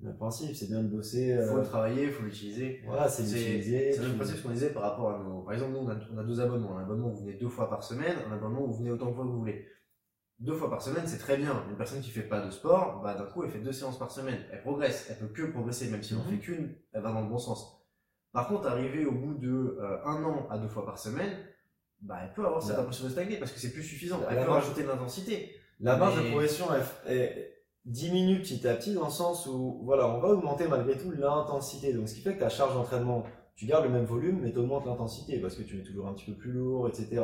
le 0.00 0.14
principe, 0.14 0.54
c'est 0.54 0.66
bien 0.66 0.82
de 0.82 0.88
bosser. 0.88 1.36
Il 1.40 1.48
faut 1.48 1.54
le 1.54 1.60
euh, 1.60 1.64
travailler, 1.64 2.04
il 2.04 2.12
faut 2.12 2.24
l'utiliser. 2.24 2.82
Voilà, 2.84 3.08
c'est 3.08 3.22
l'utiliser. 3.22 3.92
C'est 3.92 4.02
le 4.02 4.14
principe 4.14 4.36
ce 4.36 4.42
qu'on 4.42 4.50
disait 4.50 4.72
par 4.72 4.82
rapport 4.82 5.10
à 5.10 5.18
nos. 5.22 5.42
Par 5.42 5.54
exemple, 5.54 5.72
nous, 5.72 5.78
on 5.78 6.18
a, 6.18 6.24
deux 6.24 6.40
abonnements. 6.40 6.76
Un 6.76 6.82
abonnement 6.82 7.08
où 7.08 7.14
vous 7.14 7.20
venez 7.24 7.34
deux 7.34 7.48
fois 7.48 7.70
par 7.70 7.82
semaine, 7.82 8.16
un 8.28 8.32
abonnement 8.32 8.64
où 8.64 8.66
vous 8.72 8.78
venez 8.78 8.90
autant 8.90 9.06
de 9.06 9.14
fois 9.14 9.24
que 9.24 9.30
vous 9.30 9.38
voulez. 9.38 9.66
Deux 10.40 10.54
fois 10.54 10.68
par 10.68 10.82
semaine, 10.82 11.04
c'est 11.06 11.18
très 11.18 11.36
bien. 11.36 11.64
Une 11.70 11.76
personne 11.76 12.00
qui 12.00 12.10
fait 12.10 12.22
pas 12.28 12.44
de 12.44 12.50
sport, 12.50 13.00
bah, 13.02 13.14
d'un 13.14 13.24
coup, 13.24 13.44
elle 13.44 13.50
fait 13.50 13.60
deux 13.60 13.72
séances 13.72 13.98
par 13.98 14.10
semaine. 14.10 14.40
Elle 14.52 14.62
progresse. 14.62 15.06
Elle 15.08 15.18
peut 15.18 15.32
que 15.32 15.50
progresser, 15.50 15.90
même 15.90 16.02
si 16.02 16.12
elle 16.12 16.18
n'en 16.18 16.24
mhm. 16.24 16.30
fait 16.32 16.38
qu'une, 16.38 16.74
elle 16.92 17.02
va 17.02 17.12
dans 17.12 17.22
le 17.22 17.28
bon 17.28 17.38
sens. 17.38 17.80
Par 18.32 18.48
contre, 18.48 18.66
arriver 18.66 19.06
au 19.06 19.12
bout 19.12 19.34
de 19.34 19.78
euh, 19.80 20.04
un 20.04 20.24
an 20.24 20.48
à 20.50 20.58
deux 20.58 20.68
fois 20.68 20.84
par 20.84 20.98
semaine, 20.98 21.32
bah, 22.04 22.18
elle 22.22 22.32
peut 22.34 22.44
avoir 22.44 22.62
cette 22.62 22.78
impression 22.78 23.06
de 23.06 23.10
stagner 23.10 23.38
parce 23.38 23.50
que 23.50 23.58
c'est 23.58 23.72
plus 23.72 23.82
suffisant. 23.82 24.20
Elle 24.28 24.44
peut 24.44 24.50
rajouter 24.50 24.82
de 24.82 24.88
l'intensité. 24.88 25.56
La 25.80 25.96
marge 25.96 26.22
de 26.22 26.28
progression 26.28 26.66
est, 27.08 27.50
diminue 27.84 28.40
petit 28.40 28.66
à 28.66 28.74
petit 28.74 28.94
dans 28.94 29.06
le 29.06 29.10
sens 29.10 29.46
où, 29.46 29.82
voilà, 29.84 30.08
on 30.08 30.20
va 30.20 30.28
augmenter 30.28 30.66
malgré 30.68 30.96
tout 30.96 31.10
l'intensité. 31.10 31.92
Donc, 31.92 32.08
ce 32.08 32.14
qui 32.14 32.20
fait 32.22 32.34
que 32.34 32.40
ta 32.40 32.48
charge 32.48 32.74
d'entraînement, 32.74 33.24
tu 33.56 33.66
gardes 33.66 33.84
le 33.84 33.90
même 33.90 34.04
volume, 34.04 34.40
mais 34.40 34.52
tu 34.52 34.58
augmentes 34.58 34.86
l'intensité 34.86 35.38
parce 35.38 35.54
que 35.54 35.62
tu 35.62 35.76
mets 35.76 35.82
toujours 35.82 36.08
un 36.08 36.14
petit 36.14 36.30
peu 36.30 36.36
plus 36.36 36.52
lourd, 36.52 36.88
etc. 36.88 37.22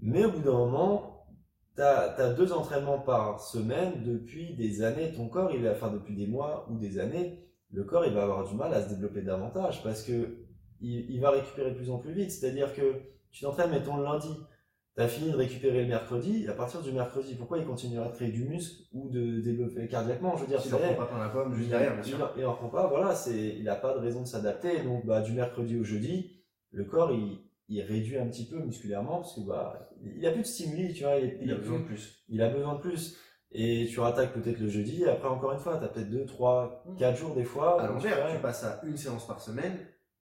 Mais 0.00 0.24
au 0.24 0.30
bout 0.30 0.40
d'un 0.40 0.52
moment, 0.52 1.26
tu 1.74 1.82
as, 1.82 2.32
deux 2.32 2.52
entraînements 2.52 2.98
par 2.98 3.40
semaine 3.40 4.02
depuis 4.02 4.54
des 4.56 4.82
années. 4.82 5.12
Ton 5.12 5.28
corps, 5.28 5.52
il 5.52 5.62
va, 5.62 5.72
enfin, 5.72 5.90
depuis 5.90 6.14
des 6.14 6.26
mois 6.26 6.66
ou 6.70 6.78
des 6.78 6.98
années, 6.98 7.46
le 7.70 7.84
corps, 7.84 8.06
il 8.06 8.14
va 8.14 8.22
avoir 8.22 8.48
du 8.48 8.54
mal 8.54 8.72
à 8.72 8.82
se 8.82 8.88
développer 8.88 9.22
davantage 9.22 9.82
parce 9.82 10.02
que 10.02 10.38
il, 10.80 11.10
il 11.10 11.20
va 11.20 11.30
récupérer 11.30 11.70
de 11.70 11.76
plus 11.76 11.90
en 11.90 11.98
plus 11.98 12.12
vite. 12.12 12.30
C'est-à-dire 12.30 12.74
que 12.74 13.15
tu 13.30 13.42
t'entraînes, 13.42 13.70
mettons, 13.70 13.96
le 13.96 14.04
lundi 14.04 14.30
tu 14.96 15.02
as 15.02 15.08
fini 15.08 15.30
de 15.30 15.36
récupérer 15.36 15.82
le 15.82 15.88
mercredi, 15.88 16.48
à 16.48 16.54
partir 16.54 16.80
du 16.80 16.90
mercredi, 16.90 17.34
pourquoi 17.34 17.58
il 17.58 17.66
continuera 17.66 18.08
de 18.08 18.14
créer 18.14 18.32
du 18.32 18.44
muscle 18.44 18.84
ou 18.94 19.10
de 19.10 19.42
développer 19.42 19.86
cardiaquement? 19.88 20.36
Je 20.36 20.42
veux 20.42 20.46
dire, 20.46 20.60
il 20.64 20.72
ne 20.72 20.94
pas 20.94 21.18
la 21.18 21.28
pomme 21.28 21.54
juste 21.54 21.68
derrière, 21.68 21.94
bien 21.94 22.02
sûr. 22.02 22.32
Il 22.36 22.42
n'en 22.42 22.54
prend 22.54 22.68
pas, 22.68 22.86
voilà, 22.86 23.14
il 23.28 23.62
n'a 23.64 23.74
pas 23.74 23.92
de 23.92 23.98
raison 23.98 24.22
de 24.22 24.26
s'adapter. 24.26 24.82
Donc, 24.82 25.04
bah, 25.04 25.20
du 25.20 25.32
mercredi 25.32 25.78
au 25.78 25.84
jeudi, 25.84 26.40
le 26.72 26.84
corps, 26.84 27.12
il, 27.12 27.42
il 27.68 27.82
réduit 27.82 28.16
un 28.16 28.26
petit 28.26 28.48
peu 28.48 28.58
musculairement 28.58 29.18
parce 29.18 29.34
que 29.34 29.40
bah, 29.40 29.90
il 30.02 30.24
a 30.26 30.30
plus 30.30 30.42
de 30.42 30.46
stimuli, 30.46 30.94
tu 30.94 31.02
vois. 31.02 31.18
Il, 31.18 31.52
a 31.52 31.56
besoin 31.56 31.80
de 31.80 31.84
plus. 31.84 32.24
Il 32.30 32.40
a 32.40 32.48
besoin 32.48 32.76
de 32.76 32.80
plus. 32.80 33.18
Et 33.52 33.86
tu 33.90 34.00
rattaques 34.00 34.32
peut-être 34.32 34.58
le 34.58 34.68
jeudi, 34.68 35.02
et 35.02 35.08
après, 35.08 35.28
encore 35.28 35.52
une 35.52 35.58
fois, 35.58 35.76
tu 35.76 35.84
as 35.84 35.88
peut-être 35.88 36.10
2, 36.10 36.24
3, 36.24 36.84
4 36.98 37.16
jours 37.16 37.34
des 37.34 37.44
fois. 37.44 37.82
À 37.82 37.86
l'envers, 37.86 38.34
tu 38.34 38.40
passes 38.40 38.64
à 38.64 38.80
une 38.84 38.96
séance 38.96 39.26
par 39.26 39.40
semaine, 39.40 39.76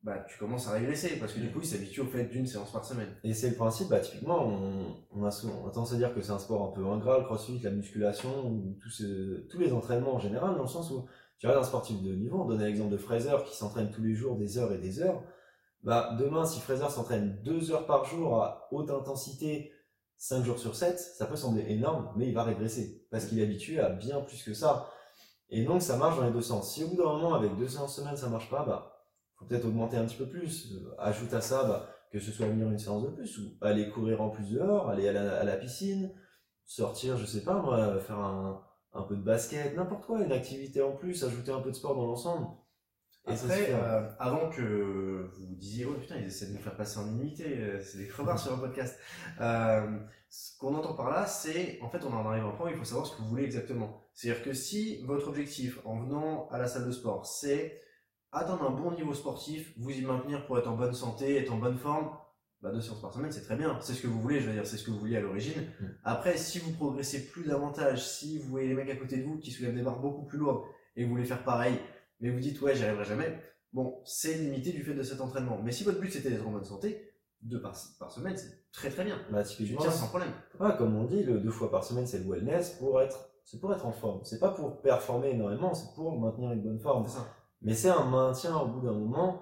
bah, 0.06 0.24
tu 0.30 0.38
commences 0.38 0.68
à 0.68 0.74
régresser 0.74 1.18
parce 1.18 1.34
que 1.34 1.40
du 1.40 1.52
coup, 1.52 1.62
il 1.62 1.66
s'habitue 1.66 2.02
au 2.02 2.06
fait 2.06 2.26
d'une 2.26 2.46
séance 2.46 2.72
par 2.72 2.86
semaine. 2.86 3.10
Et 3.24 3.34
c'est 3.34 3.50
le 3.50 3.56
principe, 3.56 3.90
bah, 3.90 4.00
typiquement, 4.00 4.46
on, 4.46 4.98
on, 5.10 5.26
a 5.26 5.32
souvent, 5.32 5.64
on 5.64 5.68
a 5.68 5.72
tendance 5.72 5.94
à 5.94 5.96
dire 5.96 6.14
que 6.14 6.22
c'est 6.22 6.32
un 6.32 6.38
sport 6.38 6.70
un 6.70 6.72
peu 6.72 6.86
ingrat, 6.86 7.18
le 7.18 7.26
crossfit, 7.26 7.58
la 7.64 7.72
musculation, 7.72 8.46
ou 8.46 8.78
tous, 8.80 9.04
tous 9.50 9.58
les 9.58 9.74
entraînements 9.74 10.14
en 10.14 10.20
général, 10.20 10.56
dans 10.56 10.62
le 10.62 10.68
sens 10.68 10.92
où 10.92 11.08
tu 11.40 11.48
regardes 11.48 11.64
un 11.64 11.68
sportif 11.68 12.04
de 12.04 12.14
niveau, 12.14 12.40
on 12.40 12.46
donnait 12.46 12.68
l'exemple 12.68 12.92
de 12.92 12.98
Fraser 12.98 13.36
qui 13.48 13.58
s'entraîne 13.58 13.90
tous 13.90 14.04
les 14.04 14.14
jours 14.14 14.38
des 14.38 14.60
heures 14.60 14.72
et 14.72 14.78
des 14.78 15.02
heures. 15.02 15.24
Bah, 15.82 16.16
demain, 16.20 16.46
si 16.46 16.60
Fraser 16.60 16.90
s'entraîne 16.90 17.42
deux 17.44 17.72
heures 17.72 17.88
par 17.88 18.06
jour 18.06 18.44
à 18.44 18.68
haute 18.72 18.92
intensité, 18.92 19.72
5 20.18 20.44
jours 20.44 20.60
sur 20.60 20.76
7, 20.76 21.00
ça 21.00 21.26
peut 21.26 21.36
sembler 21.36 21.66
énorme, 21.70 22.14
mais 22.16 22.28
il 22.28 22.34
va 22.36 22.44
régresser 22.44 23.08
parce 23.10 23.26
qu'il 23.26 23.40
est 23.40 23.44
habitué 23.44 23.80
à 23.80 23.90
bien 23.90 24.22
plus 24.22 24.44
que 24.44 24.54
ça. 24.54 24.88
Et 25.50 25.64
donc, 25.64 25.82
ça 25.82 25.98
marche 25.98 26.18
dans 26.18 26.26
les 26.26 26.32
deux 26.32 26.42
sens. 26.42 26.74
Si 26.74 26.84
au 26.84 26.90
bout 26.90 26.96
d'un 26.96 27.06
moment, 27.06 27.34
avec 27.34 27.58
deux 27.58 27.68
séances 27.68 27.96
semaine, 27.96 28.16
ça 28.16 28.30
marche 28.30 28.50
pas, 28.52 28.64
bah, 28.64 28.95
faut 29.38 29.46
peut-être 29.46 29.66
augmenter 29.66 29.98
un 29.98 30.06
petit 30.06 30.18
peu 30.18 30.28
plus. 30.28 30.74
Euh, 30.74 30.96
ajoute 30.98 31.34
à 31.34 31.42
ça 31.42 31.64
bah, 31.64 31.90
que 32.12 32.20
ce 32.20 32.32
soit 32.32 32.48
venir 32.48 32.70
une 32.70 32.80
séance 32.80 33.04
de 33.04 33.10
plus, 33.10 33.38
ou 33.40 33.58
aller 33.62 33.90
courir 33.90 34.22
en 34.22 34.30
plus 34.30 34.52
dehors, 34.52 34.90
aller 34.90 35.08
à 35.08 35.44
la, 35.44 35.58
piscine, 35.58 36.12
sortir, 36.66 37.18
je 37.18 37.26
sais 37.26 37.44
pas 37.44 37.62
moi, 37.62 38.00
faire 38.00 38.20
un, 38.20 38.64
un 38.94 39.02
peu 39.02 39.16
de 39.16 39.22
basket, 39.22 39.76
n'importe 39.76 40.06
quoi, 40.06 40.22
une 40.22 40.32
activité 40.32 40.82
en 40.82 40.94
plus, 40.94 41.24
ajouter 41.24 41.52
un 41.52 41.60
peu 41.60 41.72
de 41.72 41.76
sport 41.76 41.96
dans 41.96 42.06
l'ensemble. 42.06 42.48
Et 43.28 43.32
Après, 43.32 43.68
euh, 43.72 44.08
avant 44.20 44.50
que 44.50 45.32
vous 45.34 45.56
disiez, 45.56 45.86
oh 45.86 45.96
putain, 45.96 46.16
ils 46.18 46.28
essaient 46.28 46.46
de 46.46 46.54
nous 46.54 46.60
faire 46.60 46.78
passer 46.78 47.00
en 47.00 47.08
immunité, 47.08 47.58
euh, 47.58 47.82
c'est 47.82 47.98
des 47.98 48.08
crevards 48.08 48.40
sur 48.40 48.54
un 48.54 48.60
podcast. 48.60 48.98
ce 50.30 50.58
qu'on 50.60 50.76
entend 50.76 50.94
par 50.94 51.10
là, 51.10 51.26
c'est, 51.26 51.80
en 51.82 51.90
fait, 51.90 52.04
on 52.06 52.14
en 52.14 52.26
arrive 52.28 52.44
à 52.44 52.48
un 52.48 52.52
point 52.52 52.68
où 52.68 52.70
il 52.70 52.78
faut 52.78 52.86
savoir 52.86 53.08
ce 53.08 53.16
que 53.16 53.22
vous 53.24 53.30
voulez 53.30 53.44
exactement. 53.44 54.08
C'est-à-dire 54.14 54.44
que 54.44 54.54
si 54.54 55.04
votre 55.06 55.28
objectif 55.28 55.80
en 55.86 56.00
venant 56.00 56.48
à 56.50 56.60
la 56.60 56.68
salle 56.68 56.86
de 56.86 56.92
sport, 56.92 57.26
c'est 57.26 57.82
atteindre 58.36 58.64
un 58.64 58.72
bon 58.72 58.92
niveau 58.92 59.14
sportif, 59.14 59.74
vous 59.78 59.92
y 59.92 60.02
maintenir 60.02 60.46
pour 60.46 60.60
être 60.60 60.68
en 60.68 60.76
bonne 60.76 60.94
santé, 60.94 61.38
être 61.38 61.52
en 61.54 61.58
bonne 61.58 61.78
forme, 61.78 62.10
bah, 62.62 62.72
deux 62.72 62.82
séances 62.82 63.02
par 63.02 63.14
semaine, 63.14 63.32
c'est 63.32 63.44
très 63.44 63.56
bien. 63.56 63.78
C'est 63.82 63.94
ce 63.94 64.02
que 64.02 64.08
vous 64.08 64.20
voulez, 64.20 64.40
je 64.40 64.48
veux 64.48 64.54
dire, 64.54 64.66
c'est 64.66 64.78
ce 64.78 64.84
que 64.84 64.92
vous 64.92 65.00
vouliez 65.00 65.18
à 65.18 65.22
l'origine. 65.22 65.62
Mm. 65.80 65.86
Après, 66.04 66.38
si 66.38 66.60
vous 66.60 66.72
progressez 66.72 67.28
plus 67.28 67.46
davantage, 67.46 68.04
si 68.04 68.40
vous 68.40 68.50
voyez 68.50 68.68
les 68.68 68.74
mecs 68.74 68.90
à 68.90 68.96
côté 68.96 69.18
de 69.18 69.24
vous 69.24 69.38
qui 69.38 69.52
soulèvent 69.52 69.76
des 69.76 69.82
barres 69.82 70.00
beaucoup 70.00 70.26
plus 70.26 70.38
lourdes 70.38 70.64
et 70.96 71.04
vous 71.04 71.12
voulez 71.12 71.26
faire 71.26 71.44
pareil, 71.44 71.80
mais 72.20 72.30
vous 72.30 72.40
dites, 72.40 72.62
ouais, 72.62 72.76
j'y 72.76 72.84
arriverai 72.84 73.06
jamais, 73.06 73.40
bon, 73.72 74.02
c'est 74.06 74.36
limité 74.36 74.72
du 74.72 74.84
fait 74.84 74.94
de 74.94 75.04
cet 75.04 75.22
entraînement. 75.22 75.62
Mais 75.64 75.72
si 75.72 75.84
votre 75.84 76.00
but 76.00 76.12
c'était 76.12 76.30
d'être 76.30 76.48
en 76.48 76.52
bonne 76.52 76.66
santé, 76.66 77.14
deux 77.42 77.62
par, 77.62 77.78
par 78.00 78.12
semaine, 78.12 78.36
c'est 78.36 78.72
très 78.72 78.90
très 78.90 79.04
bien. 79.04 79.20
Bah, 79.32 79.44
typiquement, 79.44 79.82
tu 79.82 79.88
tiens 79.88 79.92
sans 79.92 80.08
problème. 80.08 80.32
comme 80.78 80.96
on 80.96 81.04
dit, 81.04 81.24
le 81.24 81.40
deux 81.40 81.52
fois 81.52 81.70
par 81.70 81.84
semaine, 81.84 82.08
c'est 82.08 82.20
le 82.20 82.26
wellness 82.26 82.72
pour 82.80 83.02
être, 83.02 83.30
c'est 83.44 83.60
pour 83.60 83.72
être 83.74 83.86
en 83.86 83.92
forme. 83.92 84.22
C'est 84.24 84.40
pas 84.40 84.50
pour 84.50 84.82
performer 84.82 85.32
énormément, 85.32 85.74
c'est 85.74 85.94
pour 85.94 86.20
maintenir 86.20 86.52
une 86.54 86.64
bonne 86.64 86.80
forme. 86.80 87.06
C'est 87.08 87.18
ça. 87.18 87.35
Mais 87.62 87.74
c'est 87.74 87.90
un 87.90 88.06
maintien 88.06 88.56
au 88.58 88.68
bout 88.68 88.82
d'un 88.82 88.94
moment. 88.94 89.42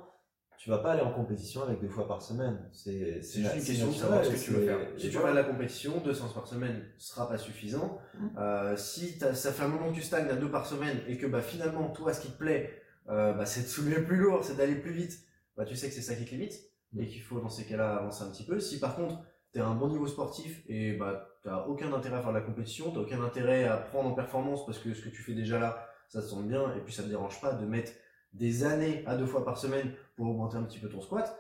Tu 0.57 0.69
vas 0.69 0.77
pas 0.77 0.93
aller 0.93 1.01
en 1.01 1.11
compétition 1.11 1.63
avec 1.63 1.81
deux 1.81 1.89
fois 1.89 2.07
par 2.07 2.21
semaine. 2.21 2.57
C'est 2.71 3.21
juste 3.21 3.55
une 3.55 3.63
question 3.63 3.87
de 3.89 3.95
savoir 3.95 4.23
ce 4.23 4.29
que 4.29 4.39
tu 4.39 4.51
veux 4.51 4.65
faire. 4.65 4.79
Si 4.97 5.09
tu 5.09 5.17
vas 5.17 5.29
à 5.29 5.33
la 5.33 5.43
compétition, 5.43 5.99
deux 5.99 6.13
séances 6.13 6.33
par 6.33 6.47
semaine 6.47 6.85
sera 6.97 7.27
pas 7.27 7.37
suffisant. 7.37 7.99
Mmh. 8.13 8.27
Euh, 8.37 8.77
si 8.77 9.19
ça 9.19 9.51
fait 9.51 9.63
un 9.63 9.67
moment 9.67 9.89
que 9.89 9.95
tu 9.95 10.01
stagnes 10.01 10.29
à 10.29 10.35
deux 10.35 10.49
par 10.49 10.65
semaine 10.65 10.99
et 11.07 11.17
que 11.17 11.27
bah, 11.27 11.41
finalement, 11.41 11.89
toi, 11.89 12.13
ce 12.13 12.21
qui 12.21 12.29
te 12.29 12.37
plaît, 12.37 12.81
euh, 13.09 13.33
bah, 13.33 13.45
c'est 13.45 13.63
de 13.63 13.67
soulever 13.67 14.03
plus 14.03 14.15
lourd, 14.15 14.45
c'est 14.45 14.55
d'aller 14.55 14.75
plus 14.75 14.93
vite, 14.93 15.19
bah, 15.57 15.65
tu 15.65 15.75
sais 15.75 15.89
que 15.89 15.93
c'est 15.93 16.01
ça 16.01 16.15
qui 16.15 16.23
te 16.23 16.31
limite 16.31 16.57
mmh. 16.93 17.01
et 17.01 17.07
qu'il 17.07 17.21
faut 17.21 17.41
dans 17.41 17.49
ces 17.49 17.65
cas-là 17.65 17.97
avancer 17.97 18.23
un 18.23 18.31
petit 18.31 18.45
peu. 18.45 18.61
Si 18.61 18.79
par 18.79 18.95
contre, 18.95 19.19
tu 19.51 19.59
as 19.59 19.67
un 19.67 19.75
bon 19.75 19.89
niveau 19.89 20.07
sportif 20.07 20.63
et 20.67 20.93
bah, 20.93 21.27
tu 21.41 21.49
n'as 21.49 21.65
aucun 21.65 21.91
intérêt 21.91 22.17
à 22.17 22.21
faire 22.21 22.31
de 22.31 22.37
la 22.37 22.41
compétition, 22.41 22.89
tu 22.89 22.97
n'as 22.97 23.03
aucun 23.03 23.21
intérêt 23.21 23.65
à 23.65 23.75
prendre 23.75 24.09
en 24.09 24.13
performance 24.13 24.65
parce 24.65 24.79
que 24.79 24.93
ce 24.93 25.01
que 25.01 25.09
tu 25.09 25.21
fais 25.21 25.33
déjà 25.33 25.59
là, 25.59 25.89
ça 26.07 26.21
te 26.21 26.27
semble 26.27 26.47
bien 26.47 26.73
et 26.75 26.79
puis 26.79 26.93
ça 26.93 27.03
te 27.03 27.09
dérange 27.09 27.41
pas 27.41 27.51
de 27.51 27.65
mettre 27.65 27.91
des 28.33 28.63
années 28.63 29.03
à 29.05 29.15
deux 29.15 29.25
fois 29.25 29.45
par 29.45 29.57
semaine 29.57 29.93
pour 30.15 30.27
augmenter 30.27 30.57
un 30.57 30.63
petit 30.63 30.79
peu 30.79 30.89
ton 30.89 31.01
squat, 31.01 31.39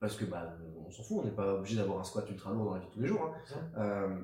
parce 0.00 0.16
que 0.16 0.24
bah, 0.24 0.56
on 0.86 0.90
s'en 0.90 1.02
fout, 1.02 1.18
on 1.20 1.24
n'est 1.24 1.34
pas 1.34 1.54
obligé 1.54 1.76
d'avoir 1.76 1.98
un 1.98 2.04
squat 2.04 2.28
ultra 2.30 2.52
lourd 2.52 2.66
dans 2.66 2.74
la 2.74 2.80
vie 2.80 2.86
de 2.86 2.92
tous 2.92 3.00
les 3.00 3.08
jours. 3.08 3.22
Hein. 3.24 3.70
Euh, 3.78 4.20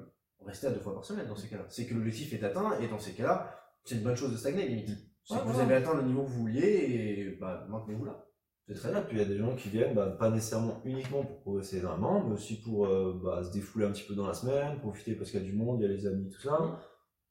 rester 0.47 0.67
à 0.67 0.71
deux 0.71 0.81
fois 0.81 0.95
par 0.95 1.05
semaine 1.05 1.27
dans 1.27 1.37
ces 1.37 1.49
cas-là. 1.49 1.65
C'est 1.69 1.87
que 1.87 1.95
l'objectif 1.95 2.33
est 2.33 2.45
atteint 2.45 2.79
et 2.79 2.89
dans 2.89 2.99
ces 2.99 3.13
cas-là, 3.13 3.51
c'est 3.85 3.97
une 3.97 4.03
bonne 4.03 4.17
chose 4.17 4.33
de 4.33 4.37
stagner 4.37 4.67
limite. 4.69 4.91
C'est 5.25 5.39
que 5.39 5.49
vous 5.49 5.59
avez 5.59 5.77
atteint 5.77 5.95
le 5.95 6.03
niveau 6.03 6.23
que 6.23 6.29
vous 6.29 6.43
vouliez 6.43 6.67
et 6.67 7.39
bah, 7.41 7.67
maintenez-vous 7.69 8.05
là. 8.05 8.27
C'est 8.67 8.75
très 8.75 8.91
bien. 8.91 9.03
Puis 9.03 9.17
il 9.17 9.21
y 9.21 9.25
a 9.25 9.29
des 9.29 9.39
gens 9.39 9.55
qui 9.57 9.69
viennent, 9.69 9.95
bah, 9.95 10.07
pas 10.07 10.31
nécessairement 10.31 10.81
uniquement 10.85 11.23
pour 11.23 11.41
progresser 11.41 11.79
énormément, 11.79 12.25
mais 12.25 12.35
aussi 12.35 12.61
pour 12.61 12.87
euh, 12.87 13.21
bah, 13.23 13.43
se 13.43 13.51
défouler 13.51 13.87
un 13.87 13.91
petit 13.91 14.05
peu 14.05 14.15
dans 14.15 14.27
la 14.27 14.35
semaine, 14.35 14.79
profiter 14.81 15.15
parce 15.15 15.31
qu'il 15.31 15.41
y 15.41 15.43
a 15.43 15.47
du 15.47 15.55
monde, 15.55 15.81
il 15.81 15.83
y 15.83 15.87
a 15.87 15.89
les 15.89 16.07
amis, 16.07 16.31
tout 16.31 16.41
ça. 16.41 16.79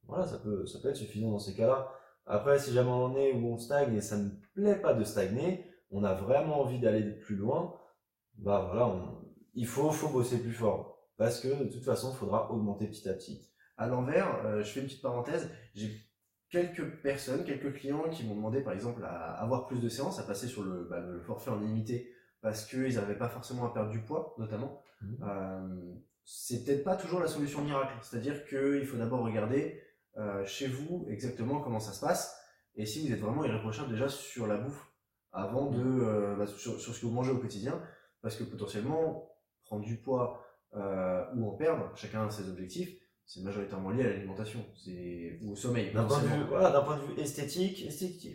Voilà, 0.07 0.25
ça 0.25 0.37
peut, 0.39 0.65
ça 0.65 0.79
peut 0.79 0.89
être 0.89 0.97
suffisant 0.97 1.31
dans 1.31 1.39
ces 1.39 1.55
cas-là. 1.55 1.89
Après, 2.25 2.59
si 2.59 2.73
jamais 2.73 2.89
on 2.89 3.15
est 3.17 3.33
où 3.33 3.53
on 3.53 3.57
stagne 3.57 3.95
et 3.95 4.01
ça 4.01 4.17
ne 4.17 4.29
plaît 4.53 4.79
pas 4.79 4.93
de 4.93 5.03
stagner, 5.03 5.65
on 5.91 6.03
a 6.03 6.13
vraiment 6.13 6.61
envie 6.61 6.79
d'aller 6.79 7.03
plus 7.03 7.35
loin, 7.35 7.75
bah 8.37 8.67
voilà, 8.71 8.95
il 9.53 9.67
faut, 9.67 9.91
faut 9.91 10.09
bosser 10.09 10.39
plus 10.41 10.53
fort. 10.53 10.93
Parce 11.17 11.39
que 11.39 11.47
de 11.47 11.69
toute 11.69 11.83
façon, 11.83 12.11
il 12.11 12.17
faudra 12.17 12.51
augmenter 12.51 12.87
petit 12.87 13.07
à 13.07 13.13
petit. 13.13 13.49
À 13.77 13.87
l'envers, 13.87 14.45
euh, 14.45 14.63
je 14.63 14.71
fais 14.71 14.79
une 14.79 14.87
petite 14.87 15.01
parenthèse, 15.01 15.49
j'ai 15.73 15.91
quelques 16.49 17.01
personnes, 17.01 17.43
quelques 17.43 17.73
clients 17.73 18.09
qui 18.09 18.23
m'ont 18.25 18.35
demandé 18.35 18.61
par 18.61 18.73
exemple 18.73 19.03
à 19.03 19.33
avoir 19.33 19.65
plus 19.65 19.79
de 19.79 19.89
séances, 19.89 20.19
à 20.19 20.23
passer 20.23 20.47
sur 20.47 20.63
le, 20.63 20.87
bah, 20.89 20.99
le 20.99 21.19
forfait 21.21 21.49
en 21.49 21.61
illimité 21.61 22.13
parce 22.41 22.65
qu'ils 22.65 22.95
n'avaient 22.95 23.17
pas 23.17 23.29
forcément 23.29 23.65
à 23.65 23.73
perdre 23.73 23.89
du 23.89 23.99
poids 23.99 24.35
notamment. 24.37 24.83
Mmh. 25.01 25.15
Euh, 25.23 25.93
c'est 26.23 26.63
peut-être 26.63 26.83
pas 26.83 26.95
toujours 26.95 27.19
la 27.19 27.27
solution 27.27 27.63
miracle, 27.63 27.93
c'est-à-dire 28.01 28.45
qu'il 28.45 28.85
faut 28.85 28.97
d'abord 28.97 29.23
regarder 29.23 29.81
euh, 30.17 30.45
chez 30.45 30.67
vous 30.67 31.05
exactement 31.09 31.59
comment 31.61 31.79
ça 31.79 31.91
se 31.91 32.01
passe 32.01 32.37
et 32.75 32.85
si 32.85 33.07
vous 33.07 33.13
êtes 33.13 33.19
vraiment 33.19 33.43
irréprochable 33.43 33.91
déjà 33.91 34.09
sur 34.09 34.47
la 34.47 34.57
bouffe 34.57 34.91
avant 35.31 35.71
de 35.71 35.83
euh, 35.83 36.35
bah, 36.35 36.47
sur, 36.47 36.79
ce 36.79 36.99
que 36.99 37.05
vous 37.05 37.11
mangez 37.11 37.31
au 37.31 37.39
quotidien 37.39 37.81
parce 38.21 38.35
que 38.35 38.43
potentiellement 38.43 39.29
prendre 39.63 39.83
du 39.83 39.97
poids 39.97 40.39
ou 40.75 41.47
en 41.47 41.55
perdre, 41.55 41.91
chacun 41.95 42.25
a 42.25 42.29
ses 42.31 42.49
objectifs, 42.49 42.97
c'est 43.27 43.41
majoritairement 43.41 43.91
lié 43.91 44.05
à 44.05 44.09
l'alimentation 44.09 44.65
ou 45.43 45.51
au 45.51 45.55
sommeil. 45.55 45.93
D'un 45.93 46.05
point, 46.05 46.19
de 46.19 46.25
vue, 46.25 46.43
voilà, 46.49 46.71
d'un 46.71 46.81
point 46.81 46.97
de 46.97 47.03
vue 47.03 47.21
esthétique, 47.21 47.85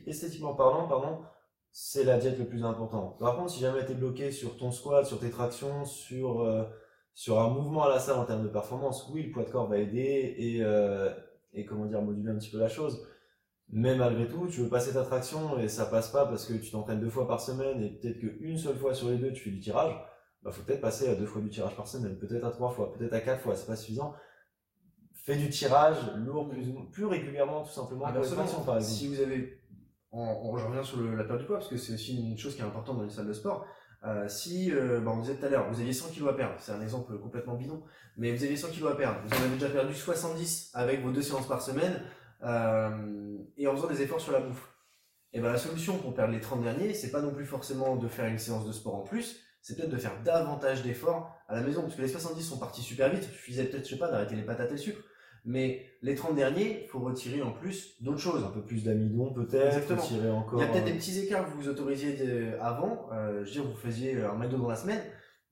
esthétiquement 0.06 0.54
parlant, 0.54 0.86
pardon, 0.86 1.24
c'est 1.70 2.04
la 2.04 2.18
diète 2.18 2.38
le 2.38 2.46
plus 2.46 2.64
important. 2.64 3.16
Par 3.20 3.36
contre, 3.36 3.50
si 3.50 3.60
jamais 3.60 3.84
tu 3.84 3.92
es 3.92 3.94
bloqué 3.94 4.30
sur 4.32 4.56
ton 4.56 4.70
squat, 4.70 5.06
sur 5.06 5.20
tes 5.20 5.30
tractions, 5.30 5.84
sur, 5.84 6.42
euh, 6.42 6.64
sur 7.14 7.40
un 7.40 7.50
mouvement 7.50 7.84
à 7.84 7.88
la 7.88 8.00
salle 8.00 8.18
en 8.18 8.24
termes 8.24 8.42
de 8.42 8.48
performance, 8.48 9.08
oui, 9.12 9.24
le 9.24 9.30
poids 9.30 9.44
de 9.44 9.50
corps 9.50 9.68
va 9.68 9.78
aider 9.78 10.34
et, 10.38 10.58
euh, 10.60 11.14
et 11.52 11.64
comment 11.64 11.86
dire, 11.86 12.02
moduler 12.02 12.30
un 12.30 12.38
petit 12.38 12.50
peu 12.50 12.58
la 12.58 12.68
chose. 12.68 13.06
Mais 13.70 13.96
malgré 13.96 14.28
tout, 14.28 14.46
tu 14.48 14.60
veux 14.60 14.68
passer 14.68 14.92
ta 14.94 15.02
traction 15.02 15.58
et 15.58 15.68
ça 15.68 15.86
passe 15.86 16.10
pas 16.10 16.24
parce 16.26 16.46
que 16.46 16.54
tu 16.54 16.70
t'entraînes 16.70 17.00
deux 17.00 17.10
fois 17.10 17.28
par 17.28 17.40
semaine 17.40 17.82
et 17.82 17.90
peut-être 17.90 18.18
qu'une 18.18 18.56
seule 18.56 18.76
fois 18.76 18.94
sur 18.94 19.10
les 19.10 19.18
deux 19.18 19.32
tu 19.32 19.44
fais 19.44 19.50
du 19.50 19.60
tirage, 19.60 19.94
bah 20.42 20.50
faut 20.50 20.62
peut-être 20.62 20.80
passer 20.80 21.08
à 21.08 21.14
deux 21.14 21.26
fois 21.26 21.42
du 21.42 21.50
tirage 21.50 21.76
par 21.76 21.86
semaine, 21.86 22.18
peut-être 22.18 22.44
à 22.44 22.50
trois 22.50 22.70
fois, 22.70 22.92
peut-être 22.94 23.12
à 23.12 23.20
quatre 23.20 23.42
fois, 23.42 23.54
c'est 23.54 23.66
pas 23.66 23.76
suffisant 23.76 24.14
fait 25.28 25.36
du 25.36 25.50
tirage 25.50 25.98
lourd 26.16 26.48
plus, 26.48 26.64
plus 26.90 27.04
régulièrement, 27.04 27.62
tout 27.62 27.72
simplement. 27.72 28.06
Ah, 28.06 28.12
par 28.12 28.82
Si 28.82 29.08
vous 29.08 29.20
avez, 29.20 29.60
on, 30.10 30.50
revient 30.52 30.82
sur 30.82 31.02
la 31.02 31.24
perte 31.24 31.40
du 31.40 31.44
poids, 31.44 31.58
parce 31.58 31.68
que 31.68 31.76
c'est 31.76 31.92
aussi 31.92 32.30
une 32.30 32.38
chose 32.38 32.54
qui 32.54 32.62
est 32.62 32.64
importante 32.64 32.96
dans 32.96 33.04
une 33.04 33.10
salle 33.10 33.28
de 33.28 33.34
sport. 33.34 33.66
Euh, 34.04 34.28
si, 34.28 34.70
euh, 34.72 35.00
bah, 35.00 35.10
on 35.12 35.20
disait 35.20 35.34
tout 35.34 35.46
à 35.46 35.48
l'heure, 35.48 35.68
vous 35.70 35.80
aviez 35.80 35.92
100 35.92 36.10
kg 36.10 36.28
à 36.28 36.32
perdre, 36.32 36.54
c'est 36.60 36.70
un 36.70 36.80
exemple 36.80 37.18
complètement 37.18 37.54
bidon, 37.54 37.82
mais 38.16 38.30
vous 38.32 38.44
aviez 38.44 38.56
100 38.56 38.68
kg 38.68 38.86
à 38.86 38.94
perdre, 38.94 39.20
vous 39.24 39.36
en 39.36 39.40
avez 39.44 39.54
déjà 39.54 39.70
perdu 39.70 39.92
70 39.92 40.70
avec 40.74 41.02
vos 41.02 41.10
deux 41.10 41.22
séances 41.22 41.48
par 41.48 41.60
semaine, 41.60 42.00
euh, 42.44 43.38
et 43.56 43.66
en 43.66 43.74
faisant 43.74 43.88
des 43.88 44.00
efforts 44.02 44.20
sur 44.20 44.32
la 44.32 44.40
bouffe. 44.40 44.72
Et 45.32 45.40
ben 45.40 45.50
la 45.50 45.58
solution 45.58 45.98
pour 45.98 46.14
perdre 46.14 46.32
les 46.32 46.40
30 46.40 46.62
derniers, 46.62 46.94
c'est 46.94 47.10
pas 47.10 47.20
non 47.20 47.32
plus 47.34 47.44
forcément 47.44 47.96
de 47.96 48.08
faire 48.08 48.26
une 48.26 48.38
séance 48.38 48.64
de 48.64 48.72
sport 48.72 48.94
en 48.94 49.02
plus, 49.02 49.40
c'est 49.60 49.76
peut-être 49.76 49.90
de 49.90 49.98
faire 49.98 50.22
davantage 50.22 50.82
d'efforts 50.82 51.36
à 51.48 51.56
la 51.56 51.62
maison, 51.62 51.82
parce 51.82 51.96
que 51.96 52.02
les 52.02 52.08
70 52.08 52.42
sont 52.42 52.58
partis 52.58 52.82
super 52.82 53.10
vite, 53.10 53.24
il 53.24 53.34
suffisait 53.34 53.64
peut-être, 53.64 53.84
je 53.84 53.90
sais 53.90 53.98
pas, 53.98 54.10
d'arrêter 54.10 54.36
les 54.36 54.44
patates 54.44 54.68
et 54.68 54.74
le 54.74 54.78
sucre. 54.78 55.00
Mais 55.44 55.86
les 56.02 56.14
30 56.14 56.34
derniers, 56.34 56.82
il 56.82 56.88
faut 56.88 57.00
retirer 57.00 57.42
en 57.42 57.52
plus 57.52 57.96
d'autres 58.00 58.18
choses. 58.18 58.44
Un 58.44 58.50
peu 58.50 58.62
plus 58.62 58.84
d'amidon 58.84 59.32
peut-être, 59.32 59.94
retirer 59.94 60.30
encore. 60.30 60.60
Il 60.60 60.66
y 60.66 60.68
a 60.68 60.72
peut-être 60.72 60.84
des 60.84 60.94
petits 60.94 61.18
écarts 61.20 61.46
que 61.46 61.50
vous 61.50 61.62
vous 61.62 61.68
autorisiez 61.68 62.16
avant. 62.60 63.08
Euh, 63.12 63.44
je 63.44 63.46
veux 63.46 63.62
dire, 63.62 63.64
vous 63.64 63.76
faisiez 63.76 64.22
un 64.22 64.34
McDo 64.34 64.58
dans 64.58 64.68
la 64.68 64.76
semaine, 64.76 65.02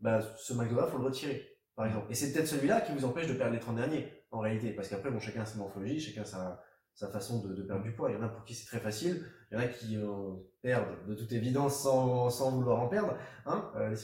bah, 0.00 0.20
ce 0.36 0.52
McDo-là, 0.54 0.86
faut 0.86 0.98
le 0.98 1.04
retirer, 1.04 1.56
par 1.74 1.86
exemple. 1.86 2.06
Et 2.10 2.14
c'est 2.14 2.32
peut-être 2.32 2.48
celui-là 2.48 2.80
qui 2.82 2.92
vous 2.92 3.04
empêche 3.04 3.26
de 3.26 3.34
perdre 3.34 3.54
les 3.54 3.60
30 3.60 3.76
derniers, 3.76 4.12
en 4.30 4.40
réalité. 4.40 4.70
Parce 4.70 4.88
qu'après, 4.88 5.10
bon, 5.10 5.20
chacun 5.20 5.42
a 5.42 5.46
sa 5.46 5.58
morphologie, 5.58 6.00
chacun 6.00 6.22
a 6.22 6.24
sa, 6.24 6.62
sa 6.96 7.08
façon 7.08 7.40
de, 7.40 7.54
de, 7.54 7.62
perdre 7.62 7.82
du 7.82 7.92
poids. 7.92 8.10
Il 8.10 8.16
y 8.16 8.18
en 8.18 8.22
a 8.22 8.28
pour 8.28 8.44
qui 8.44 8.54
c'est 8.54 8.66
très 8.66 8.80
facile, 8.80 9.22
il 9.50 9.54
y 9.54 9.60
en 9.60 9.62
a 9.62 9.66
qui 9.66 9.96
euh, 9.98 10.32
perdent 10.62 11.06
de 11.06 11.14
toute 11.14 11.30
évidence 11.30 11.82
sans, 11.82 12.30
sans 12.30 12.50
vouloir 12.52 12.80
en 12.80 12.88
perdre, 12.88 13.16
hein, 13.44 13.70
euh, 13.76 13.94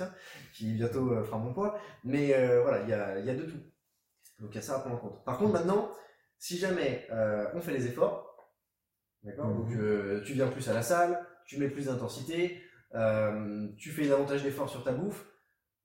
qui 0.53 0.75
bientôt 0.75 1.11
euh, 1.11 1.25
fera 1.25 1.39
mon 1.39 1.55
poids. 1.55 1.79
Mais 2.05 2.35
euh, 2.35 2.61
voilà, 2.63 2.83
il 2.83 2.91
y 2.91 2.93
a, 2.93 3.19
y 3.19 3.31
a 3.31 3.35
de 3.35 3.45
tout. 3.45 3.59
Donc 4.43 4.51
il 4.53 4.57
y 4.57 4.59
a 4.59 4.63
ça 4.63 4.77
à 4.77 4.81
prendre 4.81 4.97
en 4.97 4.99
compte. 4.99 5.25
Par 5.25 5.39
contre, 5.39 5.53
maintenant, 5.53 5.89
si 6.39 6.59
jamais 6.59 7.07
euh, 7.13 7.47
on 7.55 7.61
fait 7.61 7.73
les 7.73 7.87
efforts, 7.87 8.37
d'accord, 9.23 9.49
donc 9.55 9.71
euh, 9.73 10.23
tu 10.25 10.33
viens 10.33 10.49
plus 10.49 10.69
à 10.69 10.75
la 10.75 10.83
salle, 10.83 11.25
tu 11.47 11.59
mets 11.59 11.69
plus 11.69 11.87
d'intensité, 11.87 12.61
euh, 12.95 13.69
tu 13.79 13.91
fais 13.91 14.09
davantage 14.09 14.43
d'efforts 14.43 14.69
sur 14.69 14.83
ta 14.83 14.93
bouffe, 14.93 15.25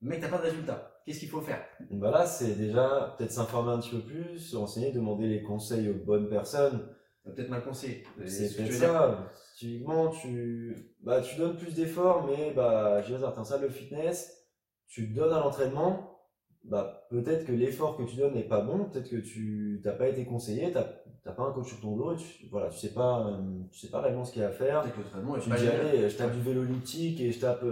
mais 0.02 0.20
t'as 0.20 0.30
pas 0.30 0.40
de 0.40 0.44
résultat. 0.44 1.02
Qu'est-ce 1.06 1.20
qu'il 1.20 1.30
faut 1.30 1.42
faire? 1.42 1.64
Bah 1.92 2.10
là, 2.10 2.26
c'est 2.26 2.56
déjà 2.56 3.16
peut-être 3.18 3.32
s'informer 3.32 3.72
un 3.74 3.80
petit 3.80 3.92
peu 3.92 4.02
plus, 4.02 4.40
se 4.40 4.58
renseigner, 4.58 4.92
demander 4.92 5.28
les 5.28 5.44
conseils 5.44 5.90
aux 5.90 6.04
bonnes 6.04 6.28
personnes. 6.28 6.90
Peut-être 7.24 7.50
mal 7.50 7.64
conseillé. 7.64 8.04
C'est 8.26 8.56
peut-être 8.56 8.74
ça. 8.74 9.32
Typiquement, 9.56 10.10
tu, 10.10 10.96
bah, 11.02 11.22
tu 11.22 11.36
donnes 11.36 11.58
plus 11.58 11.76
d'efforts, 11.76 12.26
mais 12.26 12.52
bah, 12.52 13.02
veux 13.02 13.18
dire, 13.18 13.34
t'es 13.34 13.40
en 13.40 13.44
salle 13.44 13.62
de 13.62 13.70
fitness, 13.70 14.48
tu 14.88 15.08
donnes 15.08 15.34
à 15.34 15.40
l'entraînement, 15.40 16.22
bah, 16.64 16.97
peut-être 17.10 17.46
que 17.46 17.52
l'effort 17.52 17.98
que 17.98 18.04
tu 18.04 18.16
donnes 18.16 18.34
n'est 18.34 18.44
pas 18.44 18.62
bon, 18.62 18.86
peut-être 18.86 19.10
que 19.10 19.18
tu 19.18 19.82
n'as 19.84 19.94
pas 19.94 20.08
été 20.08 20.26
conseillé, 20.26 20.72
tu 20.72 20.78
n'as 20.78 21.32
pas 21.32 21.44
un 21.44 21.52
coach 21.52 21.68
sur 21.68 21.82
ton 21.82 21.96
dos, 21.96 22.14
et 22.14 22.18
tu, 22.18 22.48
voilà, 22.50 22.70
tu 22.70 22.78
sais 22.78 22.94
pas, 22.94 23.28
euh, 23.28 23.38
tu 23.72 23.80
sais 23.80 23.90
pas 23.90 24.02
réellement 24.02 24.26
ce 24.26 24.34
qu'il 24.34 24.42
y 24.42 24.46
a 24.46 24.50
à 24.50 24.52
faire. 24.52 24.84
tu 24.84 25.50
dis, 25.50 25.68
allez, 25.68 26.10
je 26.10 26.18
tape 26.18 26.34
du 26.34 26.42
vélo 26.42 26.64
elliptique 26.64 27.20
et 27.22 27.32
je 27.32 27.40
tape 27.40 27.64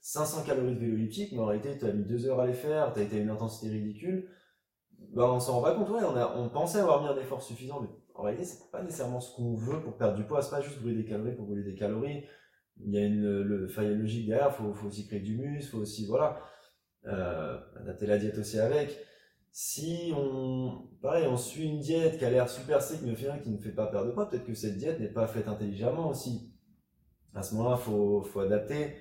500 0.00 0.40
euh, 0.40 0.46
calories 0.46 0.74
de 0.74 0.80
vélo 0.80 0.94
elliptique, 0.94 1.32
mais 1.32 1.38
en 1.38 1.46
réalité, 1.46 1.78
tu 1.78 1.86
as 1.86 1.92
mis 1.92 2.04
deux 2.04 2.26
heures 2.26 2.40
à 2.40 2.46
les 2.46 2.52
faire, 2.52 2.92
tu 2.92 3.00
as 3.00 3.02
été 3.02 3.16
à 3.16 3.20
une 3.20 3.30
intensité 3.30 3.68
ridicule. 3.68 4.28
Bah, 5.14 5.30
on 5.32 5.40
s'en 5.40 5.54
rend 5.54 5.62
pas 5.62 5.74
compte, 5.74 5.90
ouais, 5.90 6.02
on, 6.04 6.16
a, 6.16 6.36
on 6.36 6.48
pensait 6.48 6.78
avoir 6.78 7.02
mis 7.02 7.08
un 7.08 7.20
effort 7.20 7.42
suffisant, 7.42 7.80
mais 7.80 7.88
en 8.14 8.22
réalité, 8.22 8.44
c'est 8.44 8.70
pas 8.70 8.82
nécessairement 8.82 9.20
ce 9.20 9.34
qu'on 9.34 9.54
veut 9.54 9.80
pour 9.80 9.96
perdre 9.96 10.16
du 10.16 10.24
poids, 10.24 10.42
c'est 10.42 10.50
pas 10.50 10.60
juste 10.60 10.80
brûler 10.80 11.02
des 11.02 11.08
calories 11.08 11.34
pour 11.34 11.46
brûler 11.46 11.64
des 11.64 11.74
calories. 11.74 12.24
Il 12.82 12.94
y 12.94 12.98
a 12.98 13.04
une, 13.04 13.22
le, 13.22 13.66
logique 13.94 14.26
derrière, 14.26 14.54
faut, 14.54 14.72
faut 14.72 14.88
aussi 14.88 15.06
créer 15.06 15.20
du 15.20 15.36
muscle, 15.36 15.70
faut 15.70 15.78
aussi, 15.78 16.06
voilà 16.06 16.40
euh, 17.06 17.58
adapter 17.80 18.06
la 18.06 18.18
diète 18.18 18.38
aussi 18.38 18.58
avec. 18.58 18.98
Si 19.52 20.12
on, 20.16 20.88
pareil, 21.02 21.26
on 21.26 21.36
suit 21.36 21.64
une 21.64 21.80
diète 21.80 22.18
qui 22.18 22.24
a 22.24 22.30
l'air 22.30 22.48
super 22.48 22.80
sec 22.80 23.00
mais 23.02 23.12
au 23.12 23.42
qui 23.42 23.50
ne 23.50 23.58
fait 23.58 23.72
pas 23.72 23.86
perdre 23.86 24.06
de 24.08 24.12
poids, 24.12 24.28
peut-être 24.28 24.46
que 24.46 24.54
cette 24.54 24.76
diète 24.76 25.00
n'est 25.00 25.08
pas 25.08 25.26
faite 25.26 25.48
intelligemment 25.48 26.08
aussi. 26.08 26.52
À 27.34 27.42
ce 27.42 27.54
moment-là, 27.54 27.76
faut, 27.76 28.22
faut 28.22 28.40
adapter 28.40 28.94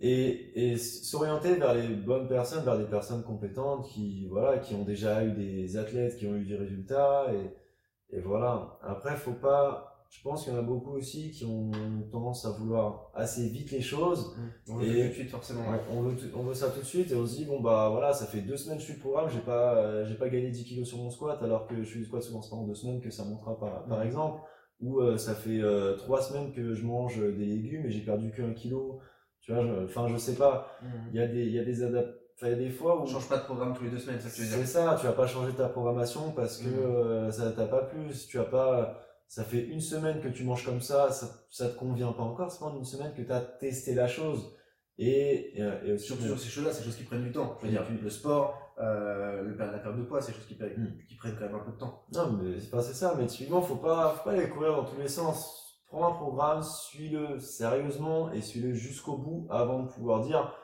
et, 0.00 0.72
et 0.72 0.76
s'orienter 0.76 1.54
vers 1.56 1.74
les 1.74 1.88
bonnes 1.88 2.28
personnes, 2.28 2.64
vers 2.64 2.78
des 2.78 2.84
personnes 2.84 3.22
compétentes 3.22 3.86
qui, 3.86 4.26
voilà, 4.28 4.58
qui 4.58 4.74
ont 4.74 4.84
déjà 4.84 5.24
eu 5.24 5.32
des 5.32 5.76
athlètes 5.76 6.16
qui 6.16 6.26
ont 6.26 6.36
eu 6.36 6.44
des 6.44 6.56
résultats 6.56 7.26
et, 7.32 8.16
et 8.16 8.20
voilà. 8.20 8.78
Après, 8.82 9.16
faut 9.16 9.32
pas 9.32 9.93
je 10.14 10.22
pense 10.22 10.44
qu'il 10.44 10.52
y 10.52 10.56
en 10.56 10.60
a 10.60 10.62
beaucoup 10.62 10.92
aussi 10.92 11.32
qui 11.32 11.44
ont 11.44 11.72
tendance 12.12 12.46
à 12.46 12.50
vouloir 12.50 13.10
assez 13.14 13.48
vite 13.48 13.72
les 13.72 13.80
choses. 13.80 14.36
Mmh. 14.36 14.72
On 14.72 14.76
veut 14.76 14.86
et 14.86 15.02
tout 15.02 15.08
de 15.08 15.12
suite, 15.12 15.30
forcément. 15.30 15.62
on, 15.90 16.02
veut 16.02 16.16
on 16.36 16.44
veut 16.44 16.54
ça 16.54 16.70
tout 16.70 16.80
de 16.80 16.84
suite 16.84 17.10
et 17.10 17.16
on 17.16 17.26
se 17.26 17.36
dit, 17.36 17.44
bon, 17.44 17.60
bah 17.60 17.88
voilà, 17.90 18.12
ça 18.12 18.26
fait 18.26 18.40
deux 18.40 18.56
semaines 18.56 18.76
que 18.76 18.82
je 18.82 18.86
suis 18.86 18.94
le 18.94 19.00
programme, 19.00 19.28
j'ai 19.28 19.40
pas, 19.40 19.74
euh, 19.74 20.06
j'ai 20.06 20.14
pas 20.14 20.28
gagné 20.28 20.50
10 20.50 20.64
kilos 20.64 20.88
sur 20.88 20.98
mon 20.98 21.10
squat 21.10 21.42
alors 21.42 21.66
que 21.66 21.82
je 21.82 21.82
suis 21.82 22.04
squat 22.04 22.22
souvent 22.22 22.40
pendant 22.48 22.62
deux 22.62 22.76
semaines 22.76 23.00
que 23.00 23.10
ça 23.10 23.24
montera 23.24 23.58
par, 23.58 23.86
par 23.86 23.98
mmh. 23.98 24.06
exemple. 24.06 24.40
Ou 24.80 25.00
euh, 25.00 25.16
ça 25.18 25.34
fait 25.34 25.60
euh, 25.60 25.96
trois 25.96 26.22
semaines 26.22 26.52
que 26.52 26.74
je 26.74 26.84
mange 26.84 27.18
des 27.18 27.46
légumes 27.46 27.86
et 27.86 27.90
j'ai 27.90 28.04
perdu 28.04 28.30
que 28.30 28.42
un 28.42 28.52
kilo. 28.52 29.00
Tu 29.40 29.52
vois, 29.52 29.64
enfin, 29.84 30.06
je, 30.08 30.16
sais 30.16 30.36
pas. 30.36 30.78
Mmh. 30.80 30.86
Il 31.12 31.20
y 31.20 31.22
a 31.22 31.26
des, 31.26 31.44
y 31.46 31.58
a 31.58 31.64
des 31.64 31.82
adaptations. 31.82 32.20
il 32.42 32.48
y 32.48 32.52
a 32.52 32.54
des 32.54 32.70
fois 32.70 33.00
où. 33.00 33.02
On 33.02 33.06
change 33.06 33.28
pas 33.28 33.38
de 33.38 33.44
programme 33.44 33.74
tous 33.74 33.84
les 33.84 33.90
deux 33.90 33.98
semaines, 33.98 34.20
ça 34.20 34.30
que 34.30 34.34
tu 34.34 34.42
veux 34.42 34.48
dire. 34.48 34.58
C'est 34.58 34.72
ça, 34.72 34.96
tu 34.98 35.06
vas 35.06 35.12
pas 35.12 35.26
changer 35.26 35.52
ta 35.52 35.68
programmation 35.68 36.30
parce 36.30 36.58
que 36.58 37.30
ça 37.32 37.50
t'a 37.50 37.66
pas 37.66 37.82
plu. 37.82 38.06
Tu 38.28 38.38
as 38.38 38.44
pas, 38.44 39.03
ça 39.28 39.44
fait 39.44 39.64
une 39.64 39.80
semaine 39.80 40.20
que 40.20 40.28
tu 40.28 40.44
manges 40.44 40.64
comme 40.64 40.80
ça, 40.80 41.10
ça, 41.10 41.28
ça 41.50 41.68
te 41.68 41.78
convient 41.78 42.12
pas 42.12 42.22
encore, 42.22 42.50
c'est 42.50 42.58
pendant 42.58 42.78
une 42.78 42.84
semaine 42.84 43.12
que 43.14 43.22
tu 43.22 43.32
as 43.32 43.40
testé 43.40 43.94
la 43.94 44.06
chose. 44.06 44.54
Et, 44.96 45.58
et, 45.58 45.98
surtout 45.98 46.24
sur 46.24 46.38
ces 46.38 46.48
choses-là, 46.48 46.72
c'est 46.72 46.80
des 46.80 46.86
choses 46.86 46.96
qui 46.96 47.04
prennent 47.04 47.24
du 47.24 47.32
temps. 47.32 47.58
Je 47.60 47.66
veux 47.66 47.72
dire, 47.72 47.84
le 48.00 48.10
sport, 48.10 48.64
euh, 48.78 49.56
la 49.56 49.78
perte 49.78 49.96
de 49.96 50.02
poids, 50.02 50.20
c'est 50.20 50.32
des 50.32 50.38
choses 50.38 50.46
qui, 50.46 50.54
hmm. 50.54 50.98
qui, 51.08 51.16
prennent 51.16 51.34
quand 51.34 51.46
même 51.46 51.54
un 51.54 51.60
peu 51.60 51.72
de 51.72 51.78
temps. 51.78 52.04
Non, 52.12 52.32
mais 52.32 52.58
c'est 52.60 52.70
pas 52.70 52.82
ça. 52.82 53.14
Mais 53.18 53.26
typiquement, 53.26 53.60
faut 53.60 53.76
pas, 53.76 54.10
faut 54.10 54.24
pas 54.24 54.36
aller 54.36 54.48
courir 54.48 54.76
dans 54.76 54.84
tous 54.84 55.00
les 55.00 55.08
sens. 55.08 55.82
Prends 55.88 56.08
un 56.08 56.12
programme, 56.12 56.62
suis-le 56.62 57.38
sérieusement 57.38 58.32
et 58.32 58.40
suis-le 58.40 58.72
jusqu'au 58.74 59.16
bout 59.16 59.46
avant 59.50 59.82
de 59.82 59.88
pouvoir 59.88 60.20
dire, 60.20 60.54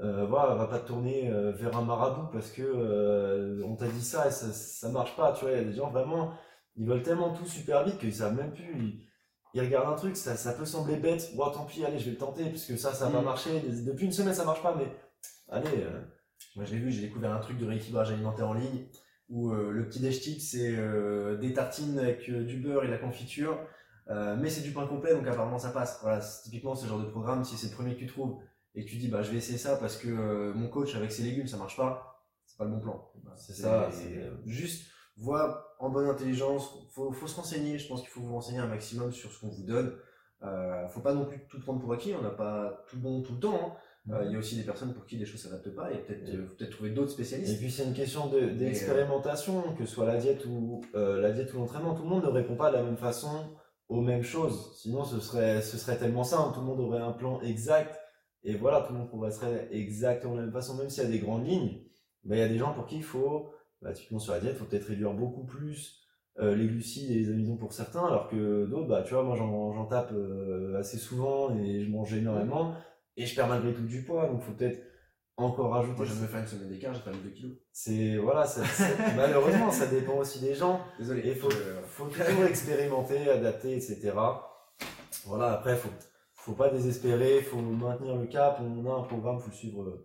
euh, 0.00 0.26
voilà, 0.26 0.54
va 0.54 0.66
pas 0.66 0.80
te 0.80 0.88
tourner 0.88 1.30
euh, 1.30 1.52
vers 1.52 1.76
un 1.76 1.82
marabout 1.82 2.28
parce 2.32 2.50
que 2.50 2.62
euh, 2.62 3.62
on 3.64 3.76
t'a 3.76 3.86
dit 3.86 4.02
ça 4.02 4.26
et 4.26 4.30
ça, 4.30 4.52
ça 4.52 4.88
marche 4.88 5.14
pas. 5.16 5.32
Tu 5.32 5.44
vois, 5.44 5.52
il 5.52 5.58
y 5.58 5.60
a 5.60 5.64
des 5.64 5.74
gens 5.74 5.90
vraiment 5.90 6.32
ils 6.76 6.86
veulent 6.86 7.02
tellement 7.02 7.32
tout 7.34 7.46
super 7.46 7.84
vite 7.84 7.98
qu'ils 7.98 8.14
savent 8.14 8.34
même 8.34 8.52
plus. 8.52 8.94
il 9.56 9.60
regarde 9.60 9.92
un 9.92 9.96
truc, 9.96 10.16
ça, 10.16 10.36
ça 10.36 10.52
peut 10.52 10.64
sembler 10.64 10.96
bête, 10.96 11.30
bon 11.36 11.48
tant 11.50 11.64
pis, 11.64 11.84
allez, 11.84 11.98
je 12.00 12.06
vais 12.06 12.10
le 12.12 12.16
tenter, 12.18 12.44
puisque 12.50 12.76
ça, 12.76 12.92
ça 12.92 13.08
va 13.08 13.20
Mm. 13.20 13.24
marcher. 13.24 13.60
Depuis 13.86 14.06
une 14.06 14.12
semaine, 14.12 14.34
ça 14.34 14.44
marche 14.44 14.62
pas, 14.62 14.74
mais 14.74 14.86
allez, 15.48 15.68
euh, 15.82 16.00
Moi, 16.56 16.64
je 16.64 16.72
l'ai 16.74 16.80
vu, 16.80 16.90
j'ai 16.90 17.00
découvert 17.02 17.32
un 17.32 17.38
truc 17.40 17.58
de 17.58 17.66
rééquilibrage 17.66 18.10
alimentaire 18.12 18.48
en 18.48 18.54
ligne 18.54 18.86
où 19.28 19.52
euh, 19.52 19.70
le 19.70 19.86
petit 19.88 20.00
déj 20.00 20.20
type, 20.20 20.40
c'est 20.40 20.74
euh, 20.76 21.36
des 21.36 21.52
tartines 21.52 21.98
avec 21.98 22.28
du 22.30 22.56
beurre 22.58 22.82
et 22.84 22.86
de 22.88 22.92
la 22.92 22.98
confiture, 22.98 23.58
mais 24.08 24.50
c'est 24.50 24.60
du 24.62 24.70
pain 24.72 24.86
complet, 24.86 25.14
donc 25.14 25.26
apparemment 25.26 25.58
ça 25.58 25.70
passe. 25.70 25.98
Voilà, 26.02 26.20
typiquement 26.44 26.74
ce 26.74 26.86
genre 26.86 26.98
de 27.00 27.06
programme, 27.06 27.44
si 27.44 27.56
c'est 27.56 27.68
le 27.70 27.74
premier 27.74 27.94
que 27.94 28.00
tu 28.00 28.06
trouves 28.06 28.38
et 28.74 28.84
que 28.84 28.90
tu 28.90 28.96
dis, 28.96 29.08
bah, 29.08 29.22
je 29.22 29.30
vais 29.30 29.38
essayer 29.38 29.58
ça 29.58 29.76
parce 29.76 29.96
que 29.96 30.52
mon 30.52 30.68
coach 30.68 30.94
avec 30.96 31.10
ses 31.12 31.22
légumes, 31.22 31.46
ça 31.46 31.56
marche 31.56 31.76
pas, 31.76 32.24
c'est 32.44 32.58
pas 32.58 32.64
le 32.64 32.70
bon 32.70 32.80
plan. 32.80 33.10
Voilà, 33.22 33.36
C'est 33.38 33.52
ça, 33.54 33.88
c'est- 33.92 34.30
Juste, 34.46 34.90
vois 35.16 35.76
en 35.78 35.90
bonne 35.90 36.08
intelligence, 36.08 36.68
faut, 36.92 37.12
faut 37.12 37.26
se 37.26 37.36
renseigner, 37.36 37.78
je 37.78 37.88
pense 37.88 38.00
qu'il 38.00 38.10
faut 38.10 38.20
vous 38.20 38.32
renseigner 38.34 38.58
un 38.58 38.66
maximum 38.66 39.12
sur 39.12 39.30
ce 39.32 39.40
qu'on 39.40 39.48
vous 39.48 39.62
donne. 39.64 39.94
Euh, 40.42 40.86
faut 40.88 41.00
pas 41.00 41.14
non 41.14 41.24
plus 41.24 41.46
tout 41.48 41.60
prendre 41.60 41.80
pour 41.80 41.92
acquis, 41.92 42.12
on 42.18 42.22
n'a 42.22 42.30
pas 42.30 42.84
tout 42.88 42.98
bon 42.98 43.22
tout 43.22 43.34
le 43.34 43.40
temps. 43.40 43.54
hein. 43.54 44.12
Euh, 44.12 44.24
Il 44.26 44.32
y 44.32 44.36
a 44.36 44.38
aussi 44.38 44.56
des 44.56 44.64
personnes 44.64 44.92
pour 44.92 45.06
qui 45.06 45.16
les 45.16 45.24
choses 45.24 45.40
s'adaptent 45.40 45.74
pas, 45.74 45.90
et 45.90 45.98
peut-être 45.98 46.28
Et- 46.28 46.36
euh, 46.36 46.46
peut-être 46.58 46.72
trouver 46.72 46.90
d'autres 46.90 47.12
Et 47.12 47.14
spécialistes. 47.14 47.58
puis 47.58 47.70
c'est 47.70 47.84
une 47.84 47.94
question 47.94 48.26
de- 48.28 48.50
d'expérimentation, 48.50 49.74
que 49.78 49.86
ce 49.86 49.94
soit 49.94 50.04
la 50.06 50.16
diète 50.18 50.44
ou 50.46 50.82
euh, 50.94 51.20
la 51.20 51.30
diète 51.32 51.54
ou 51.54 51.58
l'entraînement. 51.58 51.94
Tout 51.94 52.02
le 52.02 52.08
monde 52.10 52.24
ne 52.24 52.28
répond 52.28 52.56
pas 52.56 52.70
de 52.70 52.76
la 52.76 52.82
même 52.82 52.96
façon 52.98 53.56
aux 53.88 54.00
mêmes 54.02 54.22
choses. 54.22 54.76
Sinon, 54.82 55.04
ce 55.04 55.20
serait, 55.20 55.62
ce 55.62 55.78
serait 55.78 55.96
tellement 55.96 56.24
simple. 56.24 56.54
Tout 56.54 56.60
le 56.60 56.66
monde 56.66 56.80
aurait 56.80 57.00
un 57.00 57.12
plan 57.12 57.40
exact. 57.40 57.98
Et 58.42 58.56
voilà, 58.56 58.82
tout 58.82 58.92
le 58.92 58.98
monde 58.98 59.08
progresserait 59.08 59.68
exactement 59.70 60.34
de 60.34 60.38
la 60.40 60.44
même 60.44 60.52
façon, 60.52 60.74
même 60.76 60.90
s'il 60.90 61.02
y 61.02 61.06
a 61.06 61.08
des 61.10 61.18
grandes 61.20 61.46
lignes. 61.46 61.80
Ben, 62.24 62.36
il 62.36 62.40
y 62.40 62.42
a 62.42 62.48
des 62.48 62.58
gens 62.58 62.74
pour 62.74 62.84
qui 62.86 62.96
il 62.96 63.02
faut, 63.02 63.52
bah, 63.84 63.92
typiquement 63.92 64.18
sur 64.18 64.32
la 64.32 64.40
diète, 64.40 64.54
il 64.56 64.58
faut 64.58 64.64
peut-être 64.64 64.88
réduire 64.88 65.12
beaucoup 65.12 65.44
plus 65.44 66.00
euh, 66.40 66.56
les 66.56 66.66
glucides 66.66 67.10
et 67.12 67.14
les 67.14 67.30
amidons 67.30 67.56
pour 67.56 67.72
certains, 67.72 68.04
alors 68.06 68.28
que 68.28 68.66
d'autres, 68.66 68.88
bah, 68.88 69.02
tu 69.06 69.14
vois, 69.14 69.22
moi 69.22 69.36
j'en 69.36 69.84
tape 69.86 70.10
euh, 70.12 70.76
assez 70.80 70.98
souvent 70.98 71.54
et 71.56 71.84
je 71.84 71.90
mange 71.90 72.12
énormément 72.14 72.74
et 73.16 73.24
je 73.26 73.36
perds 73.36 73.46
malgré 73.48 73.72
tout 73.72 73.82
du 73.84 74.02
poids. 74.02 74.26
Donc, 74.26 74.40
il 74.42 74.44
faut 74.46 74.52
peut-être 74.52 74.82
encore 75.36 75.70
rajouter 75.72 75.96
Moi, 75.98 76.06
je 76.06 76.14
me 76.14 76.26
faire 76.26 76.40
une 76.40 76.46
semaine 76.46 76.68
d'écart, 76.68 76.94
j'ai 76.94 77.00
perdu 77.02 77.18
2 77.20 77.30
kilos. 77.30 77.52
c'est 77.72 78.16
voilà, 78.16 78.44
ça- 78.46 78.62
malheureusement, 79.16 79.70
ça 79.70 79.86
dépend 79.86 80.14
aussi 80.18 80.40
des 80.40 80.54
gens. 80.54 80.80
Désolé. 80.98 81.20
Et 81.22 81.30
il 81.32 81.36
faut, 81.36 81.50
je- 81.50 81.56
faut 81.86 82.06
toujours 82.06 82.44
expérimenter, 82.48 83.28
adapter, 83.30 83.72
etc. 83.76 84.12
Voilà, 85.26 85.52
après, 85.52 85.76
faut, 85.76 85.88
faut 86.34 86.52
pas 86.52 86.68
désespérer, 86.70 87.40
faut 87.42 87.58
maintenir 87.60 88.16
le 88.16 88.26
cap. 88.26 88.60
On 88.60 88.86
a 88.90 88.94
un 88.98 89.02
programme, 89.02 89.38
faut 89.40 89.50
le 89.50 89.54
suivre 89.56 89.82
euh, 89.82 90.04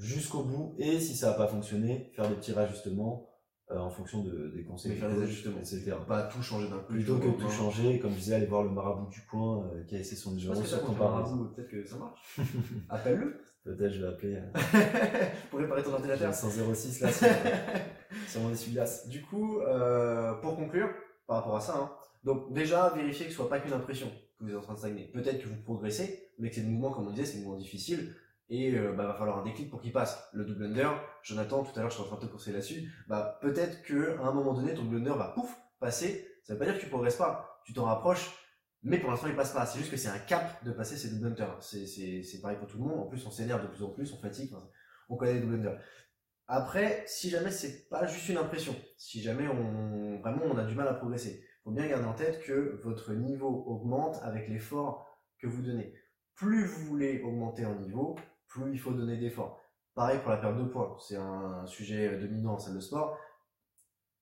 jusqu'au 0.00 0.42
bout. 0.42 0.74
Et 0.78 0.98
si 0.98 1.14
ça 1.14 1.30
n'a 1.30 1.34
pas 1.34 1.46
fonctionné, 1.46 2.10
faire 2.16 2.28
des 2.28 2.34
petits 2.34 2.52
rajustements 2.52 3.28
euh, 3.70 3.78
en 3.78 3.90
fonction 3.90 4.24
de, 4.24 4.52
des 4.54 4.64
conseils, 4.64 4.92
Mais 4.92 4.98
faire 4.98 5.14
des 5.14 5.22
ajustements, 5.22 5.58
etc. 5.58 5.92
Pas 6.08 6.24
tout 6.24 6.42
changer 6.42 6.68
d'un 6.68 6.78
coup. 6.78 6.92
Plutôt 6.92 7.18
que 7.18 7.28
tout 7.28 7.50
changer, 7.50 8.00
comme 8.00 8.12
je 8.12 8.18
disais, 8.18 8.34
aller 8.34 8.46
voir 8.46 8.64
le 8.64 8.70
marabout 8.70 9.08
du 9.10 9.20
coin 9.26 9.64
euh, 9.66 9.84
qui 9.84 9.94
a 9.94 10.00
essayé 10.00 10.16
son 10.16 10.30
Je 10.30 10.46
numéro 10.46 10.54
sur 10.64 10.66
ça 10.66 10.84
ton 10.84 10.92
marabout, 10.92 11.50
peut-être 11.54 11.70
que 11.70 11.84
ça 11.84 11.96
marche. 11.96 12.40
Appelle-le. 12.88 13.40
Peut-être 13.62 13.92
je 13.92 14.00
vais 14.00 14.08
appeler 14.08 14.36
euh, 14.36 15.26
pour 15.50 15.60
réparer 15.60 15.82
ton 15.82 15.92
ordinateur. 15.92 16.30
un 16.30 16.32
106 16.32 17.00
là 17.02 17.12
sur, 17.12 17.28
sur 18.28 18.40
mon 18.40 18.50
essuie-glace. 18.50 19.06
Du 19.08 19.22
coup, 19.22 19.60
pour 20.40 20.56
conclure, 20.56 20.88
par 21.26 21.36
rapport 21.36 21.56
à 21.56 21.60
ça, 21.60 21.76
hein, 21.76 21.90
donc 22.24 22.52
déjà, 22.52 22.92
vérifiez 22.96 23.26
que 23.26 23.30
ce 23.30 23.36
soit 23.36 23.48
pas 23.48 23.60
qu'une 23.60 23.72
impression 23.72 24.08
que 24.38 24.44
vous 24.44 24.50
êtes 24.50 24.56
en 24.56 24.62
train 24.62 24.74
de 24.74 24.78
stagner. 24.78 25.10
Peut-être 25.12 25.42
que 25.42 25.48
vous 25.48 25.62
progressez, 25.62 26.30
mais 26.38 26.48
que 26.48 26.56
c'est 26.56 26.62
le 26.62 26.68
mouvement, 26.68 26.90
comme 26.90 27.06
on 27.06 27.10
disait, 27.10 27.26
c'est 27.26 27.38
un 27.38 27.42
mouvement 27.42 27.58
difficile, 27.58 28.14
et 28.50 28.76
euh, 28.76 28.92
bah, 28.92 29.06
va 29.06 29.14
falloir 29.14 29.38
un 29.38 29.44
déclic 29.44 29.70
pour 29.70 29.80
qu'il 29.80 29.92
passe. 29.92 30.28
Le 30.32 30.44
double 30.44 30.64
under, 30.66 31.00
Jonathan, 31.22 31.62
tout 31.62 31.72
à 31.76 31.80
l'heure, 31.80 31.90
je 31.90 31.94
suis 31.94 32.04
en 32.04 32.06
train 32.06 32.16
de 32.16 32.26
te 32.26 32.32
conseiller 32.32 32.52
là-dessus, 32.52 32.92
bah, 33.08 33.38
peut-être 33.40 33.82
que 33.82 34.18
à 34.18 34.26
un 34.26 34.32
moment 34.32 34.52
donné, 34.52 34.74
ton 34.74 34.84
double 34.84 34.96
under 34.96 35.16
va 35.16 35.28
pouf, 35.28 35.56
passer, 35.78 36.28
ça 36.42 36.52
veut 36.52 36.58
pas 36.58 36.66
dire 36.66 36.74
que 36.74 36.80
tu 36.80 36.88
progresses 36.88 37.16
pas, 37.16 37.60
tu 37.64 37.72
t'en 37.72 37.84
rapproches, 37.84 38.30
mais 38.82 38.98
pour 38.98 39.10
l'instant, 39.10 39.28
il 39.28 39.36
passe 39.36 39.52
pas. 39.52 39.66
C'est 39.66 39.78
juste 39.78 39.90
que 39.90 39.96
c'est 39.96 40.08
un 40.08 40.18
cap 40.18 40.64
de 40.64 40.72
passer 40.72 40.96
ces 40.96 41.10
double 41.10 41.28
unders. 41.28 41.58
C'est, 41.60 41.86
c'est, 41.86 42.22
c'est 42.22 42.40
pareil 42.40 42.56
pour 42.56 42.66
tout 42.66 42.78
le 42.78 42.84
monde. 42.84 42.98
En 43.00 43.06
plus, 43.06 43.24
on 43.26 43.30
s'énerve 43.30 43.62
de 43.62 43.68
plus 43.68 43.82
en 43.82 43.90
plus, 43.90 44.12
on 44.12 44.18
fatigue, 44.18 44.52
on 45.08 45.16
connaît 45.16 45.34
les 45.34 45.40
double 45.40 45.56
unders. 45.56 45.78
Après, 46.46 47.04
si 47.06 47.30
jamais 47.30 47.52
c'est 47.52 47.88
pas 47.88 48.06
juste 48.06 48.28
une 48.28 48.38
impression, 48.38 48.74
si 48.96 49.22
jamais 49.22 49.46
on 49.46 50.18
vraiment 50.20 50.46
on 50.46 50.58
a 50.58 50.64
du 50.64 50.74
mal 50.74 50.88
à 50.88 50.94
progresser, 50.94 51.44
faut 51.62 51.70
bien 51.70 51.86
garder 51.86 52.06
en 52.06 52.14
tête 52.14 52.42
que 52.42 52.80
votre 52.82 53.12
niveau 53.12 53.64
augmente 53.66 54.18
avec 54.22 54.48
l'effort 54.48 55.06
que 55.38 55.46
vous 55.46 55.62
donnez. 55.62 55.94
Plus 56.34 56.64
vous 56.64 56.86
voulez 56.86 57.20
augmenter 57.22 57.66
en 57.66 57.76
niveau, 57.76 58.16
plus 58.50 58.72
il 58.72 58.78
faut 58.78 58.92
donner 58.92 59.16
d'efforts. 59.16 59.60
Pareil 59.94 60.20
pour 60.20 60.30
la 60.30 60.36
perte 60.36 60.58
de 60.58 60.64
poids, 60.64 60.96
c'est 61.00 61.16
un 61.16 61.66
sujet 61.66 62.18
dominant 62.18 62.54
en 62.54 62.58
salle 62.58 62.74
de 62.74 62.80
sport. 62.80 63.18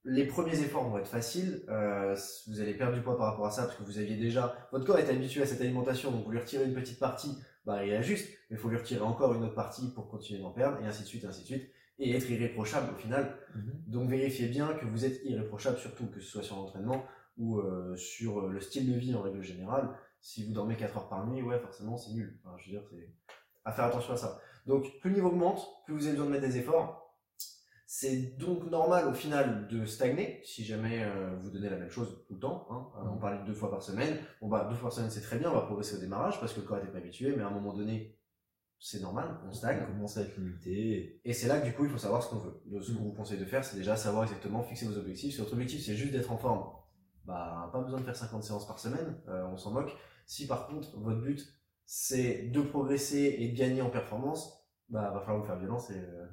Les 0.05 0.27
premiers 0.27 0.59
efforts 0.61 0.89
vont 0.89 0.99
être 0.99 1.09
faciles, 1.09 1.65
euh, 1.69 2.17
vous 2.47 2.61
allez 2.61 2.75
perdre 2.75 2.95
du 2.95 3.03
poids 3.03 3.19
par 3.19 3.33
rapport 3.33 3.47
à 3.47 3.51
ça 3.51 3.65
parce 3.65 3.77
que 3.77 3.83
vous 3.83 3.99
aviez 3.99 4.17
déjà, 4.17 4.57
votre 4.73 4.87
corps 4.87 4.99
est 4.99 5.11
habitué 5.11 5.43
à 5.43 5.47
cette 5.47 5.61
alimentation, 5.61 6.11
donc 6.11 6.25
vous 6.25 6.31
lui 6.31 6.39
retirez 6.39 6.65
une 6.65 6.75
petite 6.75 6.99
partie, 6.99 7.37
bah 7.67 7.85
il 7.85 7.93
ajuste, 7.93 8.29
mais 8.49 8.57
il 8.57 8.59
faut 8.59 8.69
lui 8.69 8.79
retirer 8.79 9.03
encore 9.03 9.35
une 9.35 9.45
autre 9.45 9.55
partie 9.55 9.93
pour 9.93 10.09
continuer 10.09 10.41
d'en 10.41 10.51
perdre, 10.51 10.81
et 10.83 10.87
ainsi 10.87 11.03
de 11.03 11.09
suite, 11.09 11.25
et 11.25 11.27
ainsi 11.27 11.43
de 11.43 11.47
suite, 11.47 11.71
et 11.99 12.17
être 12.17 12.31
irréprochable 12.31 12.95
au 12.95 12.97
final. 12.97 13.37
Donc 13.87 14.09
vérifiez 14.09 14.49
bien 14.49 14.73
que 14.75 14.87
vous 14.87 15.05
êtes 15.05 15.23
irréprochable 15.25 15.79
surtout, 15.79 16.07
que 16.07 16.21
ce 16.21 16.31
soit 16.31 16.43
sur 16.43 16.57
l'entraînement 16.57 17.05
ou 17.37 17.59
euh, 17.59 17.97
sur 17.97 18.49
le 18.49 18.61
style 18.61 18.91
de 18.91 18.99
vie 18.99 19.15
en 19.15 19.23
règle 19.23 19.43
générale. 19.43 19.91
Si 20.21 20.47
vous 20.47 20.53
dormez 20.53 20.77
4 20.77 20.97
heures 20.97 21.09
par 21.09 21.27
nuit, 21.27 21.43
ouais, 21.43 21.59
forcément 21.59 21.97
c'est 21.97 22.13
nul. 22.13 22.39
Enfin, 22.43 22.57
je 22.59 22.67
veux 22.67 22.79
dire, 22.79 22.89
c'est 22.91 23.13
à 23.69 23.73
faire 23.73 23.85
attention 23.87 24.13
à 24.15 24.17
ça. 24.17 24.41
Donc 24.67 24.99
plus 25.01 25.11
le 25.11 25.17
niveau 25.17 25.29
augmente, 25.29 25.67
plus 25.85 25.95
vous 25.95 26.03
avez 26.07 26.13
besoin 26.13 26.27
de 26.27 26.31
mettre 26.33 26.47
des 26.47 26.59
efforts. 26.59 27.05
C'est 27.91 28.37
donc 28.37 28.71
normal 28.71 29.09
au 29.09 29.15
final 29.15 29.67
de 29.69 29.87
stagner 29.87 30.43
si 30.45 30.63
jamais 30.63 31.03
euh, 31.05 31.35
vous 31.41 31.51
donnez 31.51 31.71
la 31.71 31.79
même 31.79 31.89
chose 31.91 32.23
tout 32.29 32.35
le 32.35 32.41
temps. 32.41 32.67
Hein. 32.71 32.87
Euh, 32.99 33.09
on 33.15 33.19
parlait 33.19 33.39
de 33.41 33.47
deux 33.47 33.55
fois 33.55 33.71
par 33.71 33.83
semaine. 33.83 34.19
Bon 34.43 34.49
bah 34.49 34.67
deux 34.69 34.75
fois 34.77 34.89
par 34.91 34.93
semaine 34.93 35.11
c'est 35.11 35.23
très 35.23 35.39
bien, 35.39 35.51
on 35.51 35.55
va 35.55 35.63
progresser 35.63 35.97
au 35.97 36.01
démarrage 36.01 36.39
parce 36.39 36.53
que 36.53 36.61
le 36.61 36.67
corps 36.67 36.77
n'était 36.79 36.93
pas 36.93 36.99
habitué, 36.99 37.35
mais 37.35 37.43
à 37.43 37.47
un 37.47 37.51
moment 37.51 37.73
donné 37.73 38.15
c'est 38.81 39.01
normal, 39.01 39.41
on 39.49 39.53
stagne. 39.53 39.79
On 39.83 39.87
commence 39.93 40.19
à 40.19 40.21
être 40.23 40.37
limité. 40.37 41.21
Et 41.25 41.33
c'est 41.33 41.49
là 41.49 41.59
que 41.61 41.65
du 41.67 41.73
coup 41.73 41.85
il 41.85 41.91
faut 41.91 41.99
savoir 41.99 42.23
ce 42.23 42.29
qu'on 42.29 42.39
veut. 42.41 42.61
Le- 42.71 42.83
Ce 42.83 42.93
qu'on 42.93 43.03
vous 43.05 43.13
conseille 43.13 43.39
de 43.41 43.45
faire, 43.47 43.65
c'est 43.65 43.77
déjà 43.77 43.97
savoir 43.97 44.25
exactement 44.25 44.63
fixer 44.63 44.87
vos 44.87 44.97
objectifs. 44.99 45.33
Si 45.35 45.41
votre 45.41 45.55
objectif 45.55 45.83
c'est 45.85 45.97
juste 45.97 46.13
d'être 46.13 46.31
en 46.31 46.37
forme, 46.39 46.71
bah 47.25 47.71
pas 47.73 47.81
besoin 47.81 48.01
de 48.01 48.05
faire 48.05 48.15
50 48.17 48.43
séances 48.45 48.67
par 48.67 48.79
semaine, 48.79 49.19
euh, 49.29 49.47
on 49.47 49.57
s'en 49.57 49.71
moque. 49.73 49.97
Si 50.27 50.47
par 50.47 50.69
contre 50.69 50.89
votre 51.01 51.23
but 51.23 51.41
c'est 51.91 52.51
de 52.51 52.61
progresser 52.61 53.37
et 53.39 53.49
de 53.49 53.57
gagner 53.57 53.81
en 53.81 53.89
performance, 53.89 54.63
bah 54.91 55.11
va 55.11 55.21
falloir 55.21 55.41
vous 55.41 55.47
faire 55.47 55.59
violence 55.59 55.91
et 55.91 55.99
euh, 55.99 56.27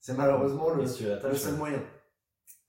c'est 0.00 0.14
malheureusement 0.14 0.70
le, 0.70 0.84
seul 0.84 1.54
moyen. 1.56 1.80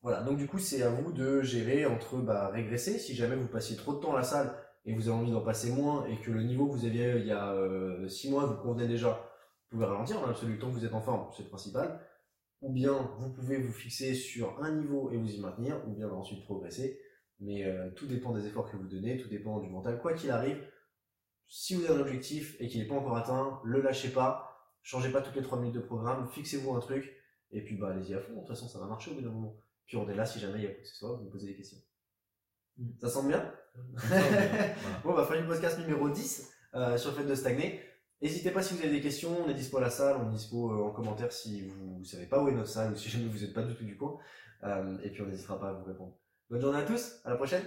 Voilà, 0.03 0.21
donc 0.21 0.37
du 0.37 0.47
coup 0.47 0.59
c'est 0.59 0.83
à 0.83 0.89
vous 0.91 1.11
de 1.11 1.41
gérer 1.41 1.87
entre 1.87 2.17
bah, 2.17 2.49
régresser, 2.49 2.99
si 2.99 3.15
jamais 3.15 3.35
vous 3.35 3.47
passiez 3.47 3.75
trop 3.75 3.95
de 3.95 3.99
temps 3.99 4.13
à 4.13 4.17
la 4.17 4.23
salle 4.23 4.53
et 4.85 4.93
vous 4.93 5.09
avez 5.09 5.17
envie 5.17 5.31
d'en 5.31 5.41
passer 5.41 5.71
moins 5.71 6.05
et 6.05 6.15
que 6.21 6.29
le 6.29 6.43
niveau 6.43 6.67
que 6.67 6.73
vous 6.73 6.85
aviez 6.85 7.15
il 7.17 7.25
y 7.25 7.31
a 7.31 7.55
6 8.07 8.29
mois 8.29 8.45
vous 8.45 8.61
convenait 8.61 8.87
déjà, 8.87 9.09
vous 9.09 9.77
pouvez 9.77 9.85
ralentir 9.85 10.21
dans 10.21 10.27
l'absolu 10.27 10.59
tant 10.59 10.67
que 10.67 10.73
vous 10.73 10.85
êtes 10.85 10.93
en 10.93 11.01
forme, 11.01 11.31
c'est 11.35 11.41
le 11.41 11.49
principal. 11.49 11.99
Ou 12.61 12.71
bien 12.71 13.15
vous 13.17 13.33
pouvez 13.33 13.57
vous 13.57 13.73
fixer 13.73 14.13
sur 14.13 14.63
un 14.63 14.75
niveau 14.75 15.09
et 15.11 15.17
vous 15.17 15.31
y 15.31 15.39
maintenir, 15.39 15.81
ou 15.87 15.93
bien 15.93 16.07
bah, 16.07 16.15
ensuite 16.15 16.43
progresser. 16.45 16.99
Mais 17.39 17.65
euh, 17.65 17.89
tout 17.95 18.05
dépend 18.05 18.31
des 18.31 18.45
efforts 18.45 18.69
que 18.71 18.77
vous 18.77 18.87
donnez, 18.87 19.17
tout 19.17 19.27
dépend 19.27 19.59
du 19.59 19.69
mental. 19.69 19.99
Quoi 19.99 20.13
qu'il 20.13 20.29
arrive, 20.29 20.59
si 21.47 21.75
vous 21.75 21.85
avez 21.85 21.95
un 21.95 22.01
objectif 22.01 22.55
et 22.59 22.67
qu'il 22.67 22.81
n'est 22.81 22.87
pas 22.87 22.95
encore 22.95 23.17
atteint, 23.17 23.61
le 23.63 23.81
lâchez 23.81 24.09
pas, 24.09 24.71
changez 24.81 25.09
pas 25.09 25.21
toutes 25.21 25.35
les 25.35 25.41
3 25.41 25.59
minutes 25.59 25.75
de 25.75 25.81
programme, 25.81 26.27
fixez-vous 26.29 26.73
un 26.73 26.79
truc, 26.79 27.13
et 27.51 27.63
puis 27.63 27.77
bah 27.77 27.89
allez-y 27.89 28.13
à 28.13 28.19
fond, 28.19 28.33
de 28.33 28.39
toute 28.39 28.49
façon 28.49 28.67
ça 28.67 28.79
va 28.79 28.87
marcher 28.87 29.11
au 29.11 29.15
bout 29.15 29.21
d'un 29.21 29.29
moment. 29.29 29.57
Puis 29.85 29.97
on 29.97 30.09
est 30.09 30.15
là 30.15 30.25
si 30.25 30.39
jamais 30.39 30.59
il 30.59 30.63
y 30.63 30.67
a 30.67 30.71
quoi 30.71 30.81
que 30.81 30.87
ce 30.87 30.95
soit, 30.95 31.13
vous 31.13 31.23
me 31.23 31.29
posez 31.29 31.47
des 31.47 31.55
questions. 31.55 31.77
Mm. 32.77 32.89
Ça 32.99 33.09
semble 33.09 33.29
bien? 33.29 33.53
Voilà. 33.93 34.25
Bon, 35.03 35.13
bah, 35.13 35.25
fin 35.25 35.39
du 35.39 35.47
podcast 35.47 35.79
numéro 35.79 36.09
10 36.09 36.51
euh, 36.73 36.97
sur 36.97 37.11
le 37.11 37.17
fait 37.17 37.25
de 37.25 37.35
stagner. 37.35 37.79
N'hésitez 38.21 38.51
pas 38.51 38.63
si 38.63 38.73
vous 38.73 38.81
avez 38.81 38.91
des 38.91 39.01
questions, 39.01 39.45
on 39.45 39.49
est 39.49 39.53
dispo 39.53 39.77
à 39.77 39.81
la 39.81 39.89
salle, 39.89 40.17
on 40.19 40.29
est 40.29 40.33
dispo 40.33 40.71
euh, 40.71 40.83
en 40.83 40.91
commentaire 40.91 41.31
si 41.31 41.67
vous 41.67 42.03
savez 42.03 42.25
pas 42.25 42.41
où 42.41 42.49
est 42.49 42.53
notre 42.53 42.69
salle 42.69 42.91
ou 42.93 42.95
si 42.95 43.09
jamais 43.09 43.27
vous 43.27 43.39
n'êtes 43.39 43.53
pas 43.53 43.63
du 43.63 43.75
tout 43.75 43.85
du 43.85 43.95
coin. 43.95 44.17
Euh, 44.63 44.97
et 45.03 45.11
puis 45.11 45.21
on 45.21 45.27
n'hésitera 45.27 45.59
pas 45.59 45.69
à 45.69 45.73
vous 45.73 45.85
répondre. 45.85 46.17
Bonne 46.49 46.61
journée 46.61 46.79
à 46.79 46.83
tous, 46.83 47.21
à 47.25 47.29
la 47.29 47.35
prochaine 47.35 47.63